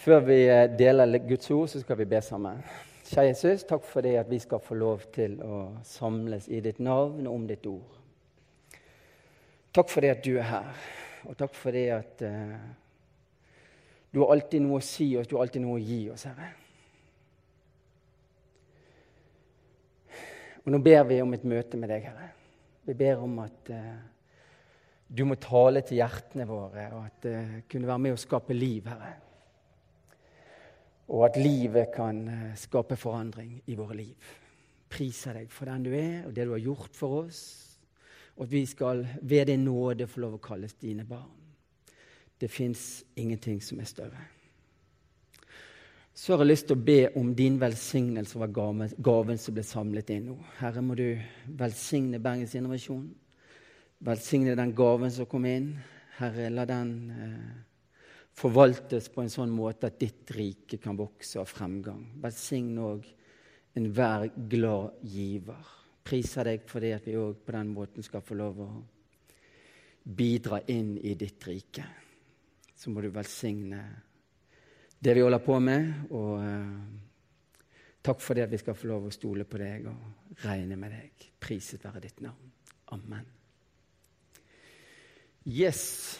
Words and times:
Før 0.00 0.22
vi 0.24 0.36
eh, 0.48 0.70
deler 0.78 1.18
Guds 1.28 1.50
ord, 1.52 1.66
så 1.68 1.80
skal 1.82 1.98
vi 2.00 2.06
be 2.08 2.20
sammen. 2.24 2.62
Kjære 3.04 3.26
Jesus, 3.26 3.66
takk 3.68 3.84
for 3.84 4.00
det 4.06 4.14
at 4.16 4.30
vi 4.30 4.38
skal 4.40 4.62
få 4.64 4.78
lov 4.78 5.02
til 5.12 5.34
å 5.44 5.58
samles 5.84 6.46
i 6.48 6.62
ditt 6.64 6.80
navn 6.80 7.26
og 7.26 7.34
om 7.34 7.44
ditt 7.48 7.68
ord. 7.68 7.98
Takk 9.76 9.92
for 9.92 10.00
det 10.00 10.14
at 10.14 10.24
du 10.24 10.38
er 10.38 10.48
her, 10.48 10.80
og 11.28 11.36
takk 11.36 11.52
for 11.58 11.76
det 11.76 11.84
at 11.98 12.24
uh, 12.24 12.56
du 14.10 14.22
har 14.22 14.32
alltid 14.38 14.64
noe 14.64 14.80
å 14.80 14.88
si 14.88 15.12
oss, 15.20 15.28
du 15.28 15.36
har 15.36 15.44
alltid 15.44 15.66
noe 15.66 15.76
å 15.76 15.84
gi 15.84 16.00
oss, 16.14 16.24
Herre. 16.30 16.50
Og 20.64 20.72
nå 20.72 20.80
ber 20.86 21.04
vi 21.12 21.20
om 21.22 21.36
et 21.36 21.48
møte 21.50 21.78
med 21.78 21.92
deg, 21.92 22.08
Herre. 22.08 22.34
Vi 22.88 22.96
ber 23.04 23.20
om 23.28 23.42
at 23.44 23.74
uh, 23.76 23.96
du 25.06 25.26
må 25.28 25.36
tale 25.36 25.84
til 25.84 26.00
hjertene 26.00 26.48
våre, 26.48 26.92
og 26.94 27.02
at 27.04 27.26
det 27.26 27.40
uh, 27.42 27.58
kunne 27.68 27.90
være 27.90 28.08
med 28.08 28.16
å 28.16 28.28
skape 28.28 28.56
liv, 28.56 28.88
Herre 28.88 29.18
og 31.10 31.24
at 31.26 31.40
livet 31.40 31.90
kan 31.94 32.22
eh, 32.28 32.56
skape 32.58 32.96
forandring 32.98 33.56
i 33.66 33.76
våre 33.78 33.98
liv. 33.98 34.30
Priser 34.90 35.40
deg 35.40 35.50
for 35.50 35.70
den 35.70 35.86
du 35.86 35.92
er, 35.94 36.26
og 36.26 36.34
det 36.34 36.46
du 36.46 36.54
har 36.54 36.62
gjort 36.62 36.96
for 36.96 37.24
oss, 37.24 37.40
og 38.36 38.46
at 38.46 38.52
vi 38.52 38.64
skal 38.66 39.04
ved 39.22 39.50
din 39.50 39.66
nåde 39.66 40.06
få 40.08 40.22
lov 40.22 40.38
å 40.38 40.42
kalles 40.42 40.76
dine 40.80 41.04
barn. 41.06 41.32
Det 42.40 42.48
fins 42.48 43.02
ingenting 43.20 43.58
som 43.62 43.80
er 43.82 43.88
større. 43.90 44.22
Så 46.14 46.34
har 46.34 46.44
jeg 46.44 46.50
lyst 46.50 46.66
til 46.68 46.78
å 46.78 46.84
be 46.84 47.00
om 47.16 47.34
din 47.36 47.58
velsignelse 47.60 48.38
over 48.38 48.50
gaven 49.00 49.38
som 49.40 49.56
ble 49.56 49.64
samlet 49.64 50.10
inn 50.14 50.30
nå. 50.30 50.36
Herre, 50.58 50.82
må 50.84 50.96
du 50.98 51.18
velsigne 51.58 52.20
Bergens 52.22 52.54
Innovasjon. 52.58 53.06
Velsigne 54.04 54.56
den 54.56 54.74
gaven 54.76 55.12
som 55.12 55.28
kom 55.28 55.46
inn. 55.48 55.74
Herre, 56.18 56.50
la 56.52 56.66
den 56.68 56.92
eh, 57.14 57.52
forvaltes 58.36 59.08
på 59.12 59.24
en 59.24 59.32
sånn 59.32 59.50
måte 59.52 59.90
at 59.90 59.98
ditt 60.00 60.30
rike 60.36 60.78
kan 60.82 60.98
vokse 60.98 61.40
av 61.40 61.48
fremgang. 61.50 62.04
Velsign 62.22 62.78
òg 62.80 63.08
enhver 63.78 64.30
glad 64.50 65.02
giver. 65.06 65.76
Priser 66.04 66.48
deg 66.48 66.64
for 66.68 66.82
det 66.82 66.94
at 66.96 67.08
vi 67.08 67.18
òg 67.20 67.42
på 67.44 67.54
den 67.54 67.74
måten 67.74 68.06
skal 68.06 68.24
få 68.24 68.38
lov 68.38 68.62
å 68.64 68.70
bidra 70.02 70.62
inn 70.72 70.96
i 70.98 71.14
ditt 71.14 71.46
rike. 71.46 71.84
Så 72.74 72.90
må 72.90 73.02
du 73.04 73.10
velsigne 73.12 73.82
det 75.00 75.14
vi 75.16 75.22
holder 75.24 75.40
på 75.44 75.56
med, 75.64 75.92
og 76.12 76.32
uh, 76.44 77.60
takk 78.04 78.20
for 78.20 78.36
det 78.36 78.46
at 78.46 78.52
vi 78.52 78.60
skal 78.60 78.76
få 78.76 78.90
lov 78.90 79.06
å 79.08 79.12
stole 79.14 79.46
på 79.48 79.60
deg 79.60 79.86
og 79.88 80.40
regne 80.44 80.76
med 80.80 80.92
deg. 80.96 81.28
Priset 81.40 81.84
være 81.84 82.02
ditt 82.04 82.20
navn. 82.24 82.50
Amen. 82.92 83.28
Yes. 85.48 86.18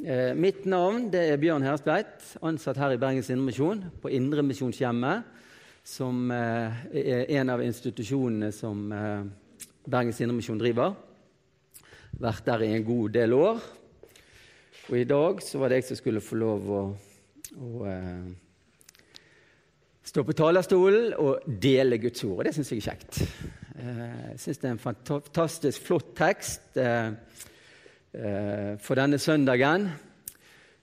Eh, 0.00 0.30
mitt 0.32 0.64
navn 0.64 1.10
er 1.12 1.36
Bjørn 1.36 1.64
Herstveit, 1.66 2.22
ansatt 2.46 2.78
her 2.80 2.94
i 2.94 3.00
Bergens 3.00 3.28
Indremisjon, 3.28 3.82
på 4.00 4.08
Indremisjonshjemmet, 4.16 5.26
som 5.84 6.30
eh, 6.32 6.78
er 6.96 7.32
en 7.36 7.52
av 7.52 7.60
institusjonene 7.60 8.48
som 8.56 8.86
eh, 8.96 9.26
Bergens 9.84 10.22
Indremisjon 10.24 10.60
driver. 10.62 10.94
Vært 12.16 12.48
der 12.48 12.64
i 12.64 12.70
en 12.78 12.86
god 12.86 13.12
del 13.18 13.36
år. 13.36 13.60
Og 14.88 14.96
i 14.96 15.04
dag 15.04 15.44
så 15.44 15.60
var 15.60 15.68
det 15.68 15.82
jeg 15.82 15.90
som 15.90 16.00
skulle 16.00 16.24
få 16.24 16.40
lov 16.40 16.72
å, 16.72 16.80
å 17.60 17.92
stå 20.08 20.24
på 20.24 20.38
talerstolen 20.40 21.12
og 21.20 21.44
dele 21.60 22.00
Guds 22.00 22.24
ord. 22.24 22.40
Og 22.40 22.48
det 22.48 22.56
syns 22.56 22.72
jeg 22.72 22.80
er 22.80 22.88
kjekt. 22.88 23.20
Jeg 23.76 24.40
syns 24.40 24.64
det 24.64 24.72
er 24.72 24.78
en 24.78 24.84
fantastisk 24.88 25.90
flott 25.92 26.14
tekst. 26.16 26.72
Eh, 26.80 27.12
for 28.10 28.98
denne 28.98 29.18
søndagen. 29.22 29.84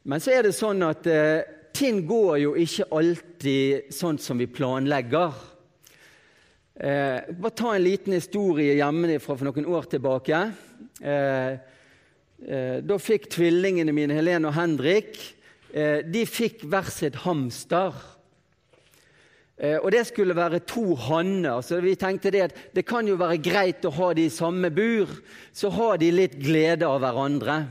Men 0.07 0.23
så 0.23 0.31
er 0.37 0.45
det 0.47 0.55
sånn 0.55 0.79
at 0.87 1.07
eh, 1.11 1.43
ting 1.75 2.05
går 2.07 2.37
jo 2.39 2.53
ikke 2.55 2.85
alltid 2.95 3.89
sånn 3.91 4.19
som 4.23 4.39
vi 4.39 4.47
planlegger. 4.47 5.33
Eh, 6.79 7.27
bare 7.35 7.57
ta 7.57 7.73
en 7.75 7.83
liten 7.83 8.15
historie 8.15 8.77
hjemmefra 8.77 9.35
for 9.35 9.49
noen 9.49 9.67
år 9.67 9.89
tilbake. 9.91 10.39
Eh, 11.03 11.57
eh, 12.47 12.77
da 12.87 12.99
fikk 13.03 13.27
tvillingene 13.35 13.91
mine, 13.91 14.15
Helene 14.15 14.47
og 14.47 14.55
Henrik, 14.55 15.19
eh, 15.73 16.05
de 16.07 16.23
fikk 16.23 16.63
hver 16.71 16.87
sitt 16.93 17.19
hamster. 17.25 17.91
Eh, 19.57 19.79
og 19.81 19.89
det 19.91 20.03
skulle 20.05 20.35
være 20.37 20.61
to 20.69 20.93
hanner. 21.07 21.61
Så 21.65 21.81
vi 21.81 21.95
tenkte 21.97 22.31
det 22.33 22.43
at 22.45 22.57
det 22.75 22.85
kan 22.85 23.07
jo 23.09 23.17
være 23.17 23.41
greit 23.41 23.85
å 23.85 23.93
ha 23.97 24.11
de 24.13 24.27
i 24.27 24.33
samme 24.33 24.69
bur, 24.69 25.09
så 25.53 25.71
har 25.73 25.97
de 26.01 26.11
litt 26.13 26.37
glede 26.37 26.85
av 26.85 27.01
hverandre. 27.01 27.63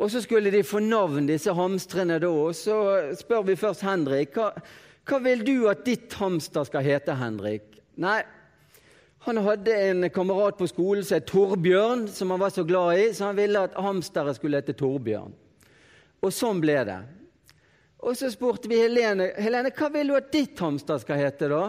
Og 0.00 0.10
så 0.12 0.20
skulle 0.24 0.52
de 0.52 0.62
få 0.64 0.80
navn, 0.84 1.26
disse 1.28 1.52
hamstrene, 1.52 2.20
da. 2.20 2.28
Og 2.28 2.54
så 2.56 2.76
spør 3.20 3.48
vi 3.48 3.56
først 3.60 3.84
Henrik. 3.84 4.36
Hva, 4.36 4.52
hva 5.08 5.18
vil 5.24 5.44
du 5.44 5.56
at 5.72 5.84
ditt 5.84 6.14
hamster 6.20 6.68
skal 6.68 6.84
hete, 6.84 7.16
Henrik? 7.20 7.66
Nei, 8.00 8.20
han 9.26 9.40
hadde 9.44 9.74
en 9.76 10.06
kamerat 10.12 10.56
på 10.56 10.68
skolen 10.70 11.04
som 11.04 11.18
het 11.18 11.28
Torbjørn, 11.28 12.06
som 12.08 12.32
han 12.32 12.40
var 12.40 12.52
så 12.54 12.64
glad 12.64 13.00
i, 13.00 13.08
så 13.12 13.28
han 13.28 13.36
ville 13.36 13.66
at 13.66 13.76
hamsteret 13.76 14.38
skulle 14.38 14.62
hete 14.62 14.76
Torbjørn. 14.76 15.34
Og 16.24 16.32
sånn 16.32 16.60
ble 16.62 16.78
det. 16.88 17.00
Og 18.00 18.16
så 18.16 18.30
spurte 18.32 18.70
vi 18.70 18.80
Helene 18.80 19.30
Helene, 19.36 19.72
hva 19.76 19.90
vil 19.92 20.12
du 20.12 20.16
at 20.16 20.32
ditt 20.32 20.60
hamster 20.60 21.00
skal 21.02 21.20
hete. 21.20 21.50
da? 21.52 21.64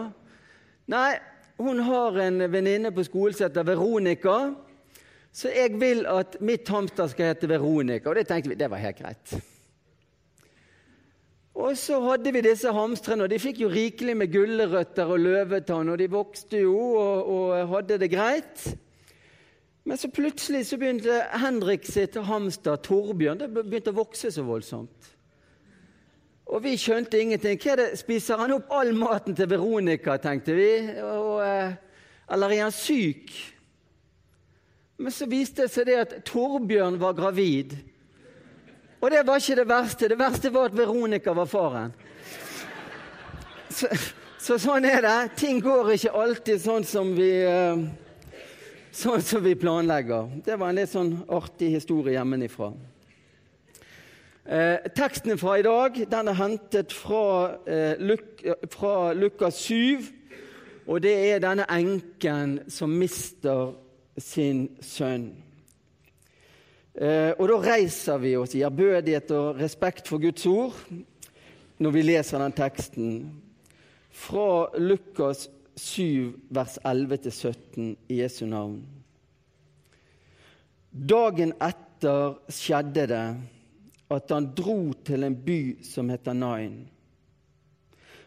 Nei, 0.92 1.12
hun 1.60 1.82
har 1.84 2.18
en 2.24 2.46
venninne 2.52 2.92
på 2.94 3.04
skolen 3.04 3.36
som 3.36 3.48
heter 3.48 3.66
Veronica. 3.68 4.36
Så 5.32 5.52
jeg 5.52 5.78
vil 5.80 6.04
at 6.08 6.38
mitt 6.44 6.68
hamster 6.68 7.08
skal 7.12 7.32
hete 7.32 7.48
Veronica. 7.48 8.10
Og 8.10 8.16
det 8.16 8.26
tenkte 8.28 8.52
vi, 8.52 8.60
det 8.60 8.70
var 8.72 8.80
helt 8.82 9.00
greit. 9.00 9.34
Og 11.52 11.76
så 11.76 11.98
hadde 12.00 12.32
vi 12.32 12.40
disse 12.44 12.70
hamstrene, 12.72 13.26
og 13.26 13.30
de 13.30 13.40
fikk 13.40 13.60
jo 13.60 13.68
rikelig 13.68 14.14
med 14.16 14.32
gulrøtter 14.32 15.10
og 15.12 15.20
løvetann, 15.20 15.90
og 15.92 16.00
de 16.00 16.08
vokste 16.08 16.62
jo 16.64 16.78
og, 16.96 17.28
og 17.28 17.74
hadde 17.74 17.98
det 18.00 18.08
greit. 18.12 18.64
Men 19.84 20.00
så 20.00 20.08
plutselig 20.08 20.64
så 20.68 20.78
begynte 20.80 21.20
Henrik 21.42 21.84
sitt 21.84 22.16
hamster 22.16 22.78
Torbjørn 22.80 23.42
det 23.42 23.50
begynte 23.52 23.92
å 23.92 24.00
vokse 24.00 24.30
så 24.32 24.44
voldsomt. 24.46 25.11
Og 26.52 26.60
vi 26.60 26.74
skjønte 26.76 27.16
ingenting. 27.16 27.56
Hva 27.56 27.72
er 27.72 27.80
det? 27.80 27.88
Spiser 28.02 28.40
han 28.42 28.52
opp 28.52 28.72
all 28.76 28.92
maten 28.96 29.36
til 29.36 29.48
Veronica, 29.48 30.18
tenkte 30.20 30.52
vi? 30.56 30.72
Og, 31.00 31.40
eh, 31.46 31.72
eller 32.28 32.52
er 32.52 32.66
han 32.66 32.74
syk? 32.76 33.32
Men 35.00 35.14
så 35.14 35.26
viste 35.26 35.64
det 35.64 35.72
seg 35.72 35.88
det 35.88 35.96
at 36.02 36.12
Torbjørn 36.28 37.00
var 37.00 37.16
gravid. 37.16 37.72
Og 39.00 39.10
det 39.10 39.24
var 39.26 39.40
ikke 39.40 39.56
det 39.62 39.68
verste. 39.68 40.10
Det 40.12 40.18
verste 40.20 40.52
var 40.52 40.68
at 40.68 40.76
Veronica 40.76 41.32
var 41.34 41.48
faren. 41.48 41.96
Så, 43.72 43.88
så 44.38 44.60
sånn 44.60 44.84
er 44.84 45.00
det. 45.02 45.16
Ting 45.40 45.58
går 45.64 45.94
ikke 45.96 46.12
alltid 46.12 46.60
sånn 46.62 46.84
som 46.86 47.16
vi 47.16 47.32
eh, 47.48 47.88
Sånn 48.92 49.22
som 49.24 49.40
vi 49.40 49.54
planlegger. 49.56 50.26
Det 50.44 50.52
var 50.60 50.68
en 50.68 50.76
litt 50.76 50.90
sånn 50.92 51.14
artig 51.32 51.70
historie 51.78 52.12
hjemmefra. 52.12 52.74
Eh, 54.46 54.90
teksten 54.96 55.38
fra 55.38 55.54
i 55.54 55.62
dag 55.62 55.94
den 56.10 56.28
er 56.28 56.34
hentet 56.34 56.92
fra, 56.92 57.54
eh, 57.66 57.94
Luk, 57.98 58.42
fra 58.70 59.12
Lukas 59.12 59.54
7. 59.54 60.02
Og 60.86 61.02
det 61.02 61.14
er 61.30 61.38
denne 61.38 61.66
enken 61.70 62.58
som 62.68 62.90
mister 62.90 63.74
sin 64.18 64.68
sønn. 64.80 65.36
Eh, 66.94 67.32
og 67.38 67.48
da 67.48 67.60
reiser 67.70 68.18
vi 68.18 68.36
oss 68.36 68.54
i 68.54 68.64
ærbødighet 68.66 69.30
og 69.30 69.60
respekt 69.60 70.08
for 70.08 70.18
Guds 70.18 70.46
ord 70.46 70.74
når 71.78 71.90
vi 71.90 72.02
leser 72.02 72.38
den 72.38 72.52
teksten 72.52 73.42
fra 74.10 74.66
Lukas 74.78 75.48
7, 75.76 76.34
vers 76.50 76.78
11-17 76.84 77.96
i 78.08 78.20
Jesu 78.20 78.44
navn. 78.46 78.82
Dagen 80.92 81.54
etter 81.62 82.36
skjedde 82.50 83.06
det 83.08 83.24
at 84.12 84.30
han 84.34 84.50
dro 84.56 84.92
til 85.06 85.24
en 85.26 85.36
by 85.46 85.60
som 85.86 86.10
heter 86.12 86.36
Nain. 86.36 86.82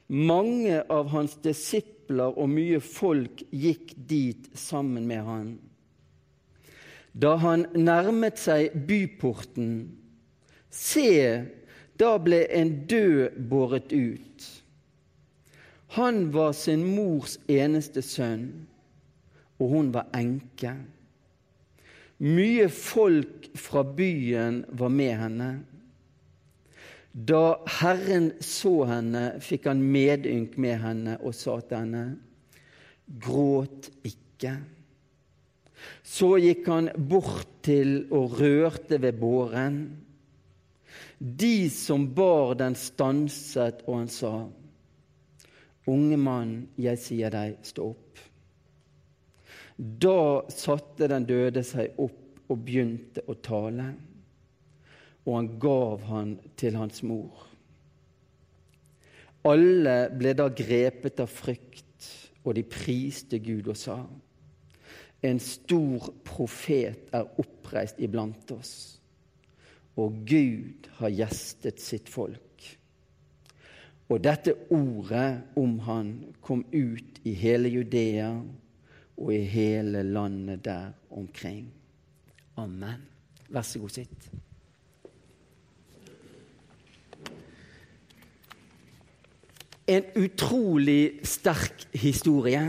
Mange 0.08 0.84
av 0.92 1.10
hans 1.14 1.38
disipler 1.42 2.36
og 2.38 2.50
mye 2.52 2.82
folk 2.84 3.42
gikk 3.50 3.96
dit 4.10 4.50
sammen 4.58 5.08
med 5.10 5.24
han. 5.26 5.48
Da 7.16 7.36
han 7.42 7.66
nærmet 7.74 8.38
seg 8.42 8.76
byporten, 8.88 9.72
se, 10.70 11.46
da 11.96 12.18
ble 12.20 12.44
en 12.52 12.74
død 12.92 13.40
båret 13.50 13.94
ut. 13.96 14.50
Han 15.96 16.28
var 16.36 16.52
sin 16.60 16.84
mors 16.84 17.38
eneste 17.48 18.04
sønn, 18.04 18.50
og 19.64 19.72
hun 19.72 19.94
var 19.96 20.12
enke. 20.18 20.74
Mye 22.20 22.68
folk 22.72 23.48
fra 23.56 23.86
byen 23.88 24.66
var 24.76 24.92
med 24.92 25.16
henne. 25.20 25.50
Da 27.16 27.62
Herren 27.80 28.34
så 28.44 28.82
henne, 28.90 29.38
fikk 29.40 29.70
han 29.70 29.80
medynk 29.80 30.58
med 30.60 30.82
henne 30.84 31.14
og 31.24 31.36
sa 31.38 31.62
til 31.64 31.78
henne, 31.80 32.06
gråt 33.24 33.88
ikke. 34.04 34.58
Så 36.04 36.34
gikk 36.44 36.68
han 36.68 36.90
bort 37.08 37.62
til 37.64 38.02
og 38.12 38.36
rørte 38.42 39.00
ved 39.00 39.16
båren. 39.22 39.78
De 41.16 41.70
som 41.72 42.10
bar 42.18 42.58
den, 42.60 42.76
stanset, 42.76 43.86
og 43.88 44.02
han 44.02 44.12
sa, 44.12 44.36
Unge 45.88 46.18
mann, 46.18 46.54
jeg 46.82 46.98
sier 46.98 47.32
deg, 47.32 47.60
stå 47.64 47.92
opp. 47.94 48.22
Da 49.78 50.20
satte 50.50 51.08
den 51.12 51.28
døde 51.30 51.62
seg 51.64 51.96
opp 52.02 52.50
og 52.50 52.62
begynte 52.66 53.22
å 53.30 53.36
tale, 53.38 53.92
og 55.26 55.36
han 55.36 55.50
gav 55.60 56.04
han 56.06 56.36
til 56.58 56.78
hans 56.78 57.02
mor. 57.04 57.48
Alle 59.46 59.96
ble 60.14 60.34
da 60.38 60.48
grepet 60.54 61.22
av 61.22 61.30
frykt, 61.30 61.82
og 62.46 62.54
de 62.58 62.64
priste 62.70 63.40
Gud 63.42 63.68
og 63.68 63.78
sa:" 63.78 64.00
En 65.26 65.40
stor 65.40 66.12
profet 66.24 67.10
er 67.14 67.40
oppreist 67.42 68.00
iblant 68.00 68.52
oss, 68.52 69.02
og 69.98 70.14
Gud 70.28 70.90
har 71.00 71.10
gjestet 71.10 71.82
sitt 71.82 72.10
folk. 72.10 72.42
Og 74.10 74.22
dette 74.22 74.54
ordet 74.70 75.42
om 75.58 75.80
han 75.80 76.36
kom 76.42 76.62
ut 76.74 77.22
i 77.26 77.34
hele 77.34 77.70
Judea 77.70 78.30
og 79.18 79.34
i 79.34 79.42
hele 79.50 80.04
landet 80.04 80.66
der 80.66 80.92
omkring. 81.10 81.72
Amen. 82.58 83.02
Vær 83.50 83.62
så 83.62 83.80
god, 83.80 83.90
sitt. 83.90 84.30
En 89.88 90.06
utrolig 90.18 91.20
sterk 91.28 91.86
historie 91.94 92.64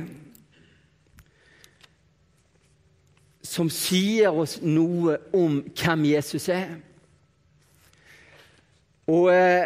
som 3.46 3.70
sier 3.72 4.34
oss 4.34 4.58
noe 4.60 5.16
om 5.36 5.60
hvem 5.70 6.04
Jesus 6.10 6.48
er. 6.52 6.74
Og 9.06 9.30
eh, 9.32 9.64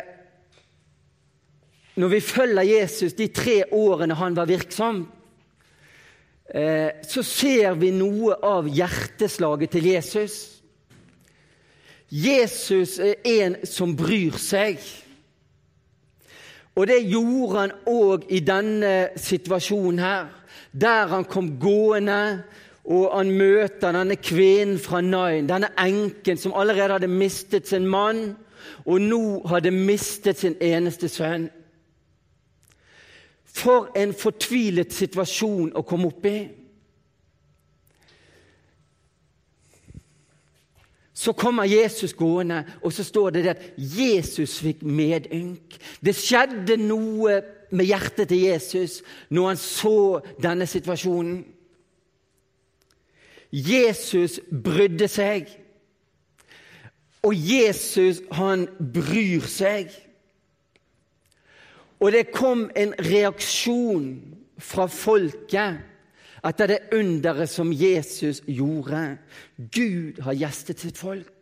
når 1.96 2.12
vi 2.12 2.20
følger 2.20 2.62
Jesus 2.62 3.16
de 3.18 3.26
tre 3.34 3.62
årene 3.72 4.14
han 4.14 4.36
var 4.36 4.48
virksom, 4.48 5.02
eh, 6.54 7.02
så 7.02 7.24
ser 7.26 7.74
vi 7.80 7.90
noe 7.96 8.36
av 8.46 8.68
hjerteslaget 8.68 9.74
til 9.74 9.90
Jesus. 9.94 10.38
Jesus 12.10 12.98
er 12.98 13.20
en 13.24 13.58
som 13.66 13.96
bryr 13.96 14.38
seg. 14.40 14.78
Og 16.76 16.86
det 16.86 17.02
gjorde 17.10 17.58
han 17.58 17.72
òg 17.90 18.28
i 18.30 18.40
denne 18.40 19.10
situasjonen 19.16 19.98
her, 19.98 20.28
der 20.72 21.10
han 21.10 21.24
kom 21.24 21.56
gående 21.60 22.42
og 22.90 23.10
han 23.14 23.30
møter 23.36 23.92
denne 23.94 24.16
kvinnen 24.16 24.78
fra 24.80 25.00
Nain, 25.04 25.48
denne 25.48 25.70
enken 25.78 26.38
som 26.40 26.54
allerede 26.56 26.96
hadde 26.96 27.10
mistet 27.12 27.68
sin 27.68 27.86
mann, 27.86 28.36
og 28.86 29.00
nå 29.00 29.22
hadde 29.48 29.70
mistet 29.70 30.40
sin 30.40 30.56
eneste 30.60 31.08
sønn. 31.08 31.48
For 33.50 33.90
en 33.98 34.14
fortvilet 34.16 34.94
situasjon 34.94 35.74
å 35.76 35.84
komme 35.86 36.10
opp 36.10 36.26
i. 36.26 36.38
Så 41.20 41.32
kommer 41.32 41.64
Jesus 41.68 42.14
gående, 42.16 42.64
og 42.82 42.92
så 42.92 43.04
står 43.04 43.30
det 43.30 43.46
at 43.46 43.64
Jesus 43.76 44.54
fikk 44.64 44.80
medynk. 44.82 45.74
Det 46.00 46.14
skjedde 46.16 46.78
noe 46.80 47.34
med 47.70 47.84
hjertet 47.90 48.30
til 48.30 48.46
Jesus 48.46 49.02
når 49.28 49.48
han 49.50 49.60
så 49.60 49.98
denne 50.40 50.64
situasjonen. 50.66 51.42
Jesus 53.52 54.38
brydde 54.64 55.10
seg. 55.12 55.52
Og 57.20 57.36
Jesus, 57.36 58.22
han 58.32 58.64
bryr 58.94 59.44
seg. 59.44 59.92
Og 62.00 62.16
det 62.16 62.30
kom 62.32 62.70
en 62.72 62.96
reaksjon 62.96 64.08
fra 64.56 64.88
folket 64.88 65.84
etter 66.46 66.72
det 66.72 66.80
underet 66.96 67.50
som 67.50 67.72
Jesus 67.72 68.42
gjorde. 68.46 69.18
Gud 69.56 70.20
har 70.24 70.38
gjestet 70.38 70.80
sitt 70.80 70.98
folk. 70.98 71.36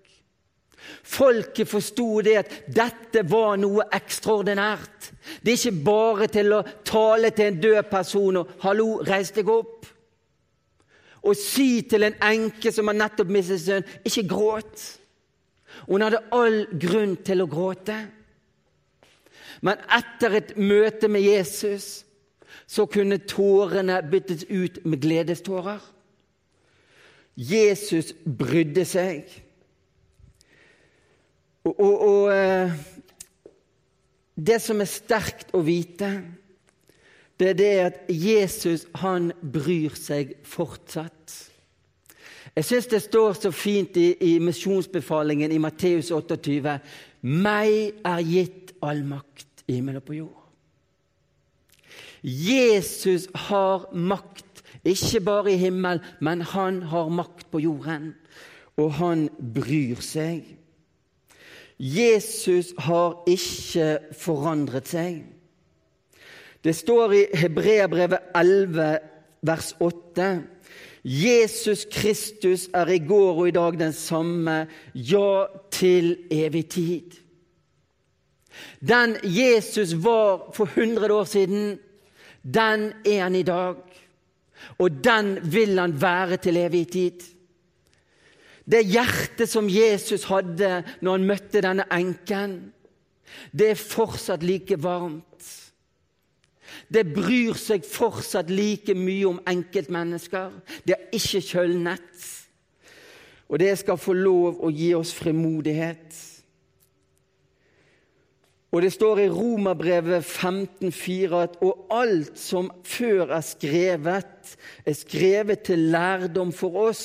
Folket 1.03 1.69
forsto 1.69 2.21
det 2.25 2.37
at 2.39 2.53
dette 2.73 3.25
var 3.29 3.59
noe 3.61 3.87
ekstraordinært. 3.95 5.11
Det 5.43 5.53
er 5.53 5.59
ikke 5.59 5.85
bare 5.85 6.29
til 6.33 6.55
å 6.55 6.65
tale 6.87 7.31
til 7.35 7.51
en 7.51 7.61
død 7.61 7.91
person 7.91 8.37
og 8.43 8.53
'hallo, 8.63 9.03
reis 9.03 9.31
deg 9.31 9.49
opp' 9.49 9.95
og 11.23 11.37
si 11.37 11.83
til 11.83 12.07
en 12.07 12.15
enke 12.23 12.73
som 12.73 12.87
har 12.87 12.97
nettopp 12.97 13.31
mistet 13.33 13.61
sønn, 13.61 13.87
ikke 14.07 14.29
gråt. 14.31 14.85
Hun 15.89 16.05
hadde 16.05 16.23
all 16.33 16.67
grunn 16.81 17.17
til 17.27 17.43
å 17.43 17.51
gråte. 17.51 17.97
Men 19.61 19.81
etter 19.91 20.39
et 20.39 20.53
møte 20.57 21.11
med 21.11 21.27
Jesus 21.27 22.05
så 22.67 22.87
kunne 22.91 23.21
tårene 23.29 24.01
byttes 24.11 24.45
ut 24.49 24.81
med 24.85 25.03
gledestårer. 25.03 25.83
Jesus 27.39 28.13
brydde 28.39 28.85
seg. 28.89 29.29
Og, 31.65 31.75
og, 31.81 32.01
og 32.09 32.33
eh, 32.35 32.73
det 34.39 34.59
som 34.63 34.81
er 34.83 34.91
sterkt 34.91 35.53
å 35.55 35.63
vite, 35.67 36.11
det 37.39 37.53
er 37.53 37.59
det 37.59 37.75
at 37.83 38.01
Jesus 38.11 38.87
han 38.99 39.31
bryr 39.43 39.95
seg 39.99 40.35
fortsatt. 40.47 41.37
Jeg 42.57 42.67
syns 42.67 42.89
det 42.91 43.03
står 43.05 43.37
så 43.39 43.53
fint 43.55 43.97
i, 44.01 44.09
i 44.19 44.33
misjonsbefalingen 44.43 45.53
i 45.55 45.61
Matteus 45.63 46.11
28.: 46.11 46.79
Meg 47.23 48.01
er 48.03 48.25
gitt 48.27 48.75
all 48.83 49.05
makt 49.07 49.63
i 49.69 49.79
himmel 49.79 50.01
og 50.01 50.07
på 50.09 50.19
jord. 50.19 50.48
Jesus 52.23 53.29
har 53.49 53.89
makt, 53.93 54.63
ikke 54.85 55.21
bare 55.21 55.53
i 55.53 55.61
himmelen, 55.61 56.01
men 56.21 56.41
han 56.41 56.83
har 56.91 57.09
makt 57.09 57.51
på 57.51 57.61
jorden. 57.63 58.15
Og 58.79 58.93
han 58.99 59.29
bryr 59.55 60.01
seg. 60.03 60.45
Jesus 61.79 62.73
har 62.79 63.23
ikke 63.31 63.99
forandret 64.19 64.91
seg. 64.91 65.23
Det 66.65 66.75
står 66.75 67.15
i 67.15 67.25
Hebreabrevet 67.39 68.33
11, 68.35 68.89
vers 69.47 69.75
8. 69.79 70.31
Jesus 71.05 71.87
Kristus 71.93 72.67
er 72.75 72.91
i 72.91 72.99
går 72.99 73.39
og 73.39 73.49
i 73.49 73.55
dag 73.55 73.79
den 73.79 73.95
samme, 73.95 74.67
ja, 74.95 75.47
til 75.71 76.17
evig 76.31 76.67
tid. 76.69 77.19
Den 78.83 79.17
Jesus 79.23 79.95
var 80.05 80.51
for 80.55 80.67
100 80.67 81.15
år 81.15 81.25
siden, 81.25 81.79
den 82.55 82.93
er 83.05 83.23
han 83.23 83.37
i 83.37 83.47
dag. 83.47 83.83
Og 84.79 85.05
den 85.05 85.37
vil 85.53 85.79
han 85.79 85.95
være 86.01 86.37
til 86.43 86.57
evig 86.57 86.87
tid. 86.93 87.27
Det 88.69 88.85
hjertet 88.85 89.49
som 89.49 89.69
Jesus 89.71 90.27
hadde 90.29 90.83
når 91.01 91.17
han 91.17 91.29
møtte 91.29 91.63
denne 91.65 91.87
enken, 91.95 92.59
det 93.53 93.73
er 93.73 93.81
fortsatt 93.81 94.45
like 94.45 94.77
varmt. 94.83 95.25
Det 96.89 97.05
bryr 97.15 97.57
seg 97.57 97.85
fortsatt 97.85 98.51
like 98.53 98.95
mye 98.97 99.29
om 99.29 99.41
enkeltmennesker. 99.49 100.53
Det 100.85 100.97
har 100.97 101.17
ikke 101.17 101.45
kjølnet. 101.45 102.27
Og 103.49 103.61
det 103.61 103.73
skal 103.81 104.01
få 104.01 104.13
lov 104.17 104.61
å 104.65 104.71
gi 104.73 104.93
oss 104.97 105.15
frimodighet. 105.17 106.17
Og 108.69 108.83
det 108.85 108.91
står 108.93 109.23
i 109.23 109.31
Romerbrevet 109.33 110.25
15,4 110.25 111.41
at 111.41 111.57
og 111.65 111.87
alt 111.95 112.37
som 112.39 112.69
før 112.85 113.33
er 113.39 113.45
skrevet, 113.47 114.57
er 114.85 114.97
skrevet 114.97 115.65
til 115.65 115.87
lærdom 115.95 116.53
for 116.53 116.77
oss, 116.91 117.05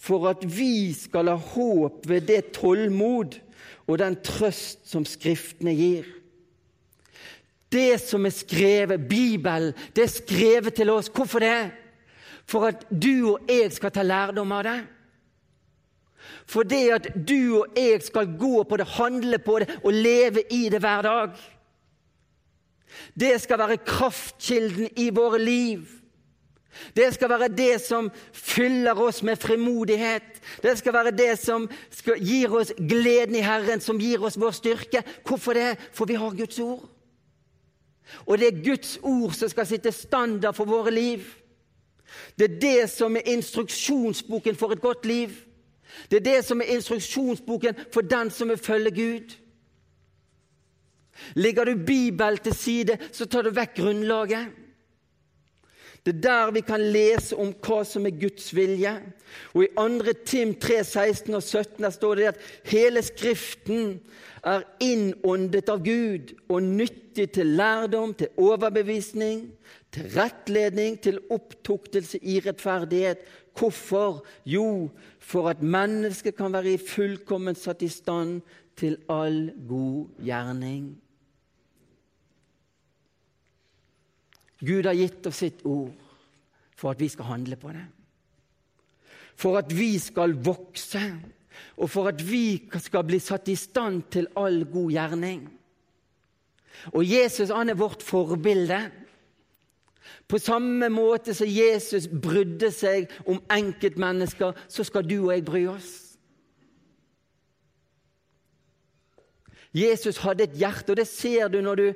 for 0.00 0.30
at 0.30 0.46
vi 0.48 0.94
skal 0.96 1.28
ha 1.28 1.36
håp 1.36 2.08
ved 2.08 2.24
det 2.30 2.54
tålmod 2.56 3.36
og 3.86 3.98
den 4.00 4.16
trøst 4.24 4.88
som 4.88 5.04
Skriftene 5.06 5.74
gir. 5.76 6.08
Det 7.72 8.00
som 8.00 8.26
er 8.26 8.34
skrevet, 8.34 9.08
Bibelen, 9.08 9.72
det 9.96 10.04
er 10.04 10.12
skrevet 10.12 10.74
til 10.74 10.90
oss. 10.92 11.08
Hvorfor 11.08 11.40
det? 11.40 11.70
For 12.48 12.66
at 12.68 12.84
du 12.90 13.34
og 13.36 13.48
jeg 13.48 13.72
skal 13.72 13.92
ta 13.92 14.02
lærdom 14.04 14.52
av 14.52 14.64
det. 14.66 14.80
For 16.46 16.66
det 16.66 16.84
at 16.92 17.08
du 17.28 17.62
og 17.62 17.78
jeg 17.78 18.02
skal 18.02 18.36
gå 18.38 18.62
på 18.62 18.76
det, 18.76 18.86
handle 18.98 19.38
på 19.38 19.58
det 19.62 19.80
og 19.82 19.92
leve 19.92 20.44
i 20.52 20.68
det 20.68 20.80
hver 20.82 21.02
dag. 21.02 21.34
Det 23.20 23.40
skal 23.40 23.58
være 23.58 23.82
kraftkilden 23.86 24.88
i 24.96 25.10
våre 25.10 25.40
liv. 25.40 25.86
Det 26.96 27.10
skal 27.14 27.28
være 27.28 27.48
det 27.48 27.80
som 27.84 28.08
fyller 28.32 28.96
oss 29.00 29.22
med 29.22 29.36
frimodighet. 29.36 30.40
Det 30.62 30.78
skal 30.78 30.92
være 30.92 31.12
det 31.16 31.34
som 31.40 31.68
gir 32.16 32.54
oss 32.56 32.72
gleden 32.78 33.36
i 33.36 33.44
Herren, 33.44 33.80
som 33.80 34.00
gir 34.00 34.24
oss 34.24 34.40
vår 34.40 34.56
styrke. 34.56 35.04
Hvorfor 35.24 35.56
det? 35.56 35.76
For 35.92 36.08
vi 36.08 36.16
har 36.16 36.36
Guds 36.36 36.58
ord. 36.58 36.88
Og 38.26 38.38
det 38.38 38.48
er 38.48 38.64
Guds 38.64 38.98
ord 39.02 39.32
som 39.36 39.48
skal 39.48 39.68
sitte 39.68 39.92
standard 39.92 40.56
for 40.56 40.68
våre 40.68 40.90
liv. 40.90 41.24
Det 42.36 42.48
er 42.48 42.60
det 42.60 42.90
som 42.92 43.16
er 43.16 43.28
instruksjonsboken 43.34 44.56
for 44.56 44.72
et 44.72 44.80
godt 44.80 45.06
liv. 45.06 45.32
Det 46.10 46.20
er 46.20 46.26
det 46.26 46.44
som 46.44 46.60
er 46.60 46.74
instruksjonsboken 46.74 47.78
for 47.92 48.00
den 48.00 48.30
som 48.30 48.48
vil 48.48 48.58
følge 48.58 48.90
Gud. 48.90 49.36
Ligger 51.34 51.64
du 51.64 51.74
Bibelen 51.86 52.38
til 52.38 52.54
side, 52.54 52.98
så 53.12 53.26
tar 53.26 53.42
du 53.42 53.52
vekk 53.54 53.76
grunnlaget. 53.76 54.58
Det 56.02 56.16
er 56.16 56.22
der 56.22 56.50
vi 56.50 56.60
kan 56.66 56.82
lese 56.82 57.36
om 57.38 57.52
hva 57.62 57.82
som 57.86 58.06
er 58.08 58.16
Guds 58.18 58.50
vilje. 58.56 58.96
Og 59.54 59.64
I 59.64 59.68
2. 59.76 60.14
Tim 60.26 60.54
3, 60.58 60.80
16 60.84 61.34
og 61.34 61.42
17 61.42 61.84
der 61.84 61.94
står 61.94 62.14
det 62.18 62.24
at 62.32 62.40
hele 62.66 63.02
Skriften 63.06 64.00
er 64.42 64.64
innåndet 64.82 65.70
av 65.70 65.84
Gud 65.84 66.34
og 66.50 66.62
nyttig 66.62 67.28
til 67.36 67.54
lærdom, 67.54 68.16
til 68.18 68.34
overbevisning, 68.36 69.52
til 69.94 70.10
rettledning, 70.16 70.98
til 70.98 71.20
opptuktelse 71.30 72.18
i 72.18 72.40
rettferdighet. 72.42 73.22
Hvorfor? 73.58 74.22
Jo, 74.48 74.90
for 75.20 75.50
at 75.50 75.62
mennesket 75.62 76.36
kan 76.36 76.52
være 76.52 76.74
i 76.74 76.80
fullkomment 76.80 77.58
satt 77.60 77.82
i 77.84 77.90
stand 77.92 78.40
til 78.76 78.96
all 79.12 79.50
god 79.68 80.22
gjerning. 80.24 80.92
Gud 84.62 84.86
har 84.86 84.96
gitt 84.96 85.26
oss 85.26 85.42
sitt 85.42 85.64
ord 85.66 85.90
for 86.78 86.94
at 86.94 87.02
vi 87.02 87.10
skal 87.10 87.28
handle 87.28 87.58
på 87.58 87.72
det. 87.74 87.84
For 89.38 89.58
at 89.58 89.72
vi 89.74 89.96
skal 89.98 90.36
vokse, 90.44 91.02
og 91.76 91.90
for 91.90 92.10
at 92.10 92.22
vi 92.24 92.62
skal 92.80 93.04
bli 93.06 93.18
satt 93.22 93.50
i 93.50 93.58
stand 93.58 94.06
til 94.12 94.28
all 94.38 94.62
god 94.70 94.90
gjerning. 94.94 95.42
Og 96.94 97.02
Jesus 97.06 97.52
han 97.52 97.70
er 97.70 97.78
vårt 97.78 98.02
forbilde. 98.02 98.80
På 100.28 100.38
samme 100.38 100.88
måte 100.92 101.34
som 101.34 101.48
Jesus 101.48 102.08
brydde 102.08 102.70
seg 102.74 103.10
om 103.26 103.42
enkeltmennesker, 103.52 104.56
så 104.68 104.84
skal 104.84 105.06
du 105.08 105.18
og 105.24 105.34
jeg 105.34 105.44
bry 105.46 105.66
oss. 105.70 106.12
Jesus 109.72 110.18
hadde 110.20 110.44
et 110.44 110.56
hjerte, 110.60 110.92
og 110.92 110.98
det 111.00 111.08
ser 111.08 111.48
du 111.48 111.62
når 111.64 111.80
du, 111.80 111.86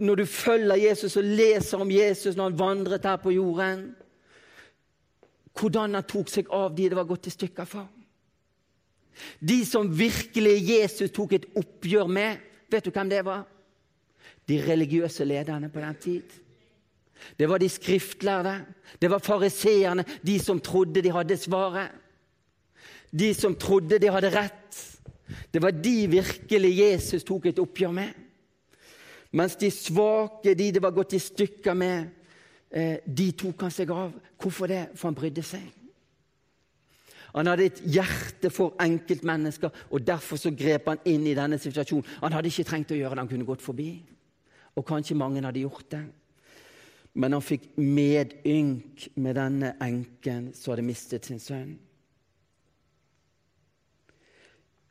når 0.00 0.22
du 0.22 0.26
følger 0.26 0.80
Jesus 0.88 1.18
og 1.20 1.24
leser 1.24 1.82
om 1.82 1.90
Jesus 1.92 2.36
når 2.36 2.48
han 2.48 2.58
vandret 2.58 3.04
her 3.04 3.20
på 3.20 3.34
jorden. 3.36 3.90
Hvordan 5.52 5.98
han 5.98 6.06
tok 6.08 6.30
seg 6.32 6.48
av 6.48 6.72
de 6.72 6.88
det 6.88 6.96
var 6.96 7.08
gått 7.08 7.28
i 7.28 7.34
stykker 7.34 7.68
for. 7.68 7.88
De 9.40 9.58
som 9.68 9.90
virkelig 9.92 10.56
Jesus 10.64 11.12
tok 11.12 11.34
et 11.36 11.48
oppgjør 11.60 12.08
med, 12.08 12.40
vet 12.72 12.86
du 12.86 12.94
hvem 12.94 13.10
det 13.12 13.20
var? 13.26 13.44
De 14.48 14.56
religiøse 14.64 15.26
lederne 15.28 15.68
på 15.68 15.82
den 15.82 15.98
tid. 16.00 16.38
Det 17.38 17.48
var 17.48 17.58
de 17.58 17.68
skriftlærde, 17.68 18.64
det 19.02 19.10
var 19.10 19.18
fariseerne, 19.18 20.04
de 20.26 20.38
som 20.38 20.60
trodde 20.60 21.02
de 21.02 21.12
hadde 21.12 21.36
svaret. 21.36 21.90
De 23.10 23.34
som 23.34 23.54
trodde 23.54 23.98
de 23.98 24.10
hadde 24.10 24.30
rett. 24.30 24.78
Det 25.52 25.62
var 25.62 25.70
de 25.70 26.06
virkelig 26.10 26.78
Jesus 26.78 27.24
tok 27.24 27.46
et 27.46 27.58
oppgjør 27.58 27.92
med. 27.94 28.14
Mens 29.32 29.56
de 29.56 29.70
svake, 29.70 30.54
de 30.54 30.70
det 30.74 30.82
var 30.82 30.94
gått 30.94 31.14
i 31.14 31.22
stykker 31.22 31.74
med, 31.74 32.08
eh, 32.70 32.98
de 33.06 33.32
tok 33.32 33.60
han 33.62 33.70
seg 33.70 33.90
av. 33.90 34.12
Hvorfor 34.38 34.66
det? 34.66 34.88
For 34.94 35.08
han 35.08 35.14
brydde 35.14 35.42
seg. 35.42 35.66
Han 37.34 37.46
hadde 37.46 37.64
et 37.64 37.82
hjerte 37.86 38.50
for 38.50 38.74
enkeltmennesker, 38.82 39.70
og 39.90 40.06
derfor 40.06 40.36
så 40.36 40.50
grep 40.50 40.88
han 40.90 41.02
inn 41.06 41.26
i 41.30 41.34
denne 41.34 41.58
situasjonen. 41.62 42.06
Han 42.24 42.34
hadde 42.34 42.50
ikke 42.50 42.66
trengt 42.66 42.90
å 42.90 42.98
gjøre 42.98 43.14
det, 43.14 43.22
han 43.22 43.30
kunne 43.30 43.46
gått 43.46 43.62
forbi. 43.62 43.90
Og 44.74 44.86
kanskje 44.86 45.18
mange 45.18 45.42
hadde 45.44 45.62
gjort 45.62 45.86
det. 45.90 46.02
Men 47.14 47.34
han 47.34 47.42
fikk 47.42 47.70
medynk 47.76 49.08
med 49.18 49.36
denne 49.38 49.74
enken 49.82 50.52
som 50.54 50.72
hadde 50.72 50.86
mistet 50.86 51.26
sin 51.26 51.42
sønn. 51.42 51.74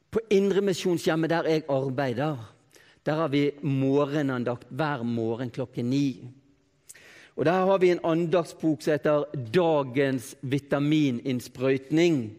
På 0.10 0.22
Indremisjonshjemmet, 0.34 1.30
der 1.30 1.48
jeg 1.48 1.68
arbeider, 1.70 2.42
der 3.06 3.22
har 3.22 3.30
vi 3.32 3.52
morgenandakt 3.62 4.68
hver 4.70 5.04
morgen 5.06 5.52
klokken 5.54 5.90
ni. 5.90 6.28
Og 7.40 7.46
Der 7.46 7.66
har 7.66 7.78
vi 7.78 7.90
en 7.90 8.04
andaktsbok 8.04 8.82
som 8.82 8.92
heter 8.92 9.24
'Dagens 9.34 10.36
vitamininnsprøytning'. 10.42 12.30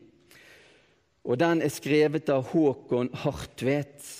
Og 1.25 1.40
Den 1.40 1.62
er 1.62 1.68
skrevet 1.68 2.28
av 2.28 2.42
Håkon 2.42 3.08
Hartvedt. 3.14 4.19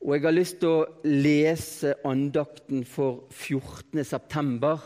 Og 0.00 0.14
Jeg 0.14 0.22
har 0.22 0.32
lyst 0.32 0.60
til 0.62 0.70
å 0.72 0.86
lese 1.04 1.92
andakten 2.08 2.86
for 2.88 3.26
14. 3.28 4.00
september, 4.04 4.80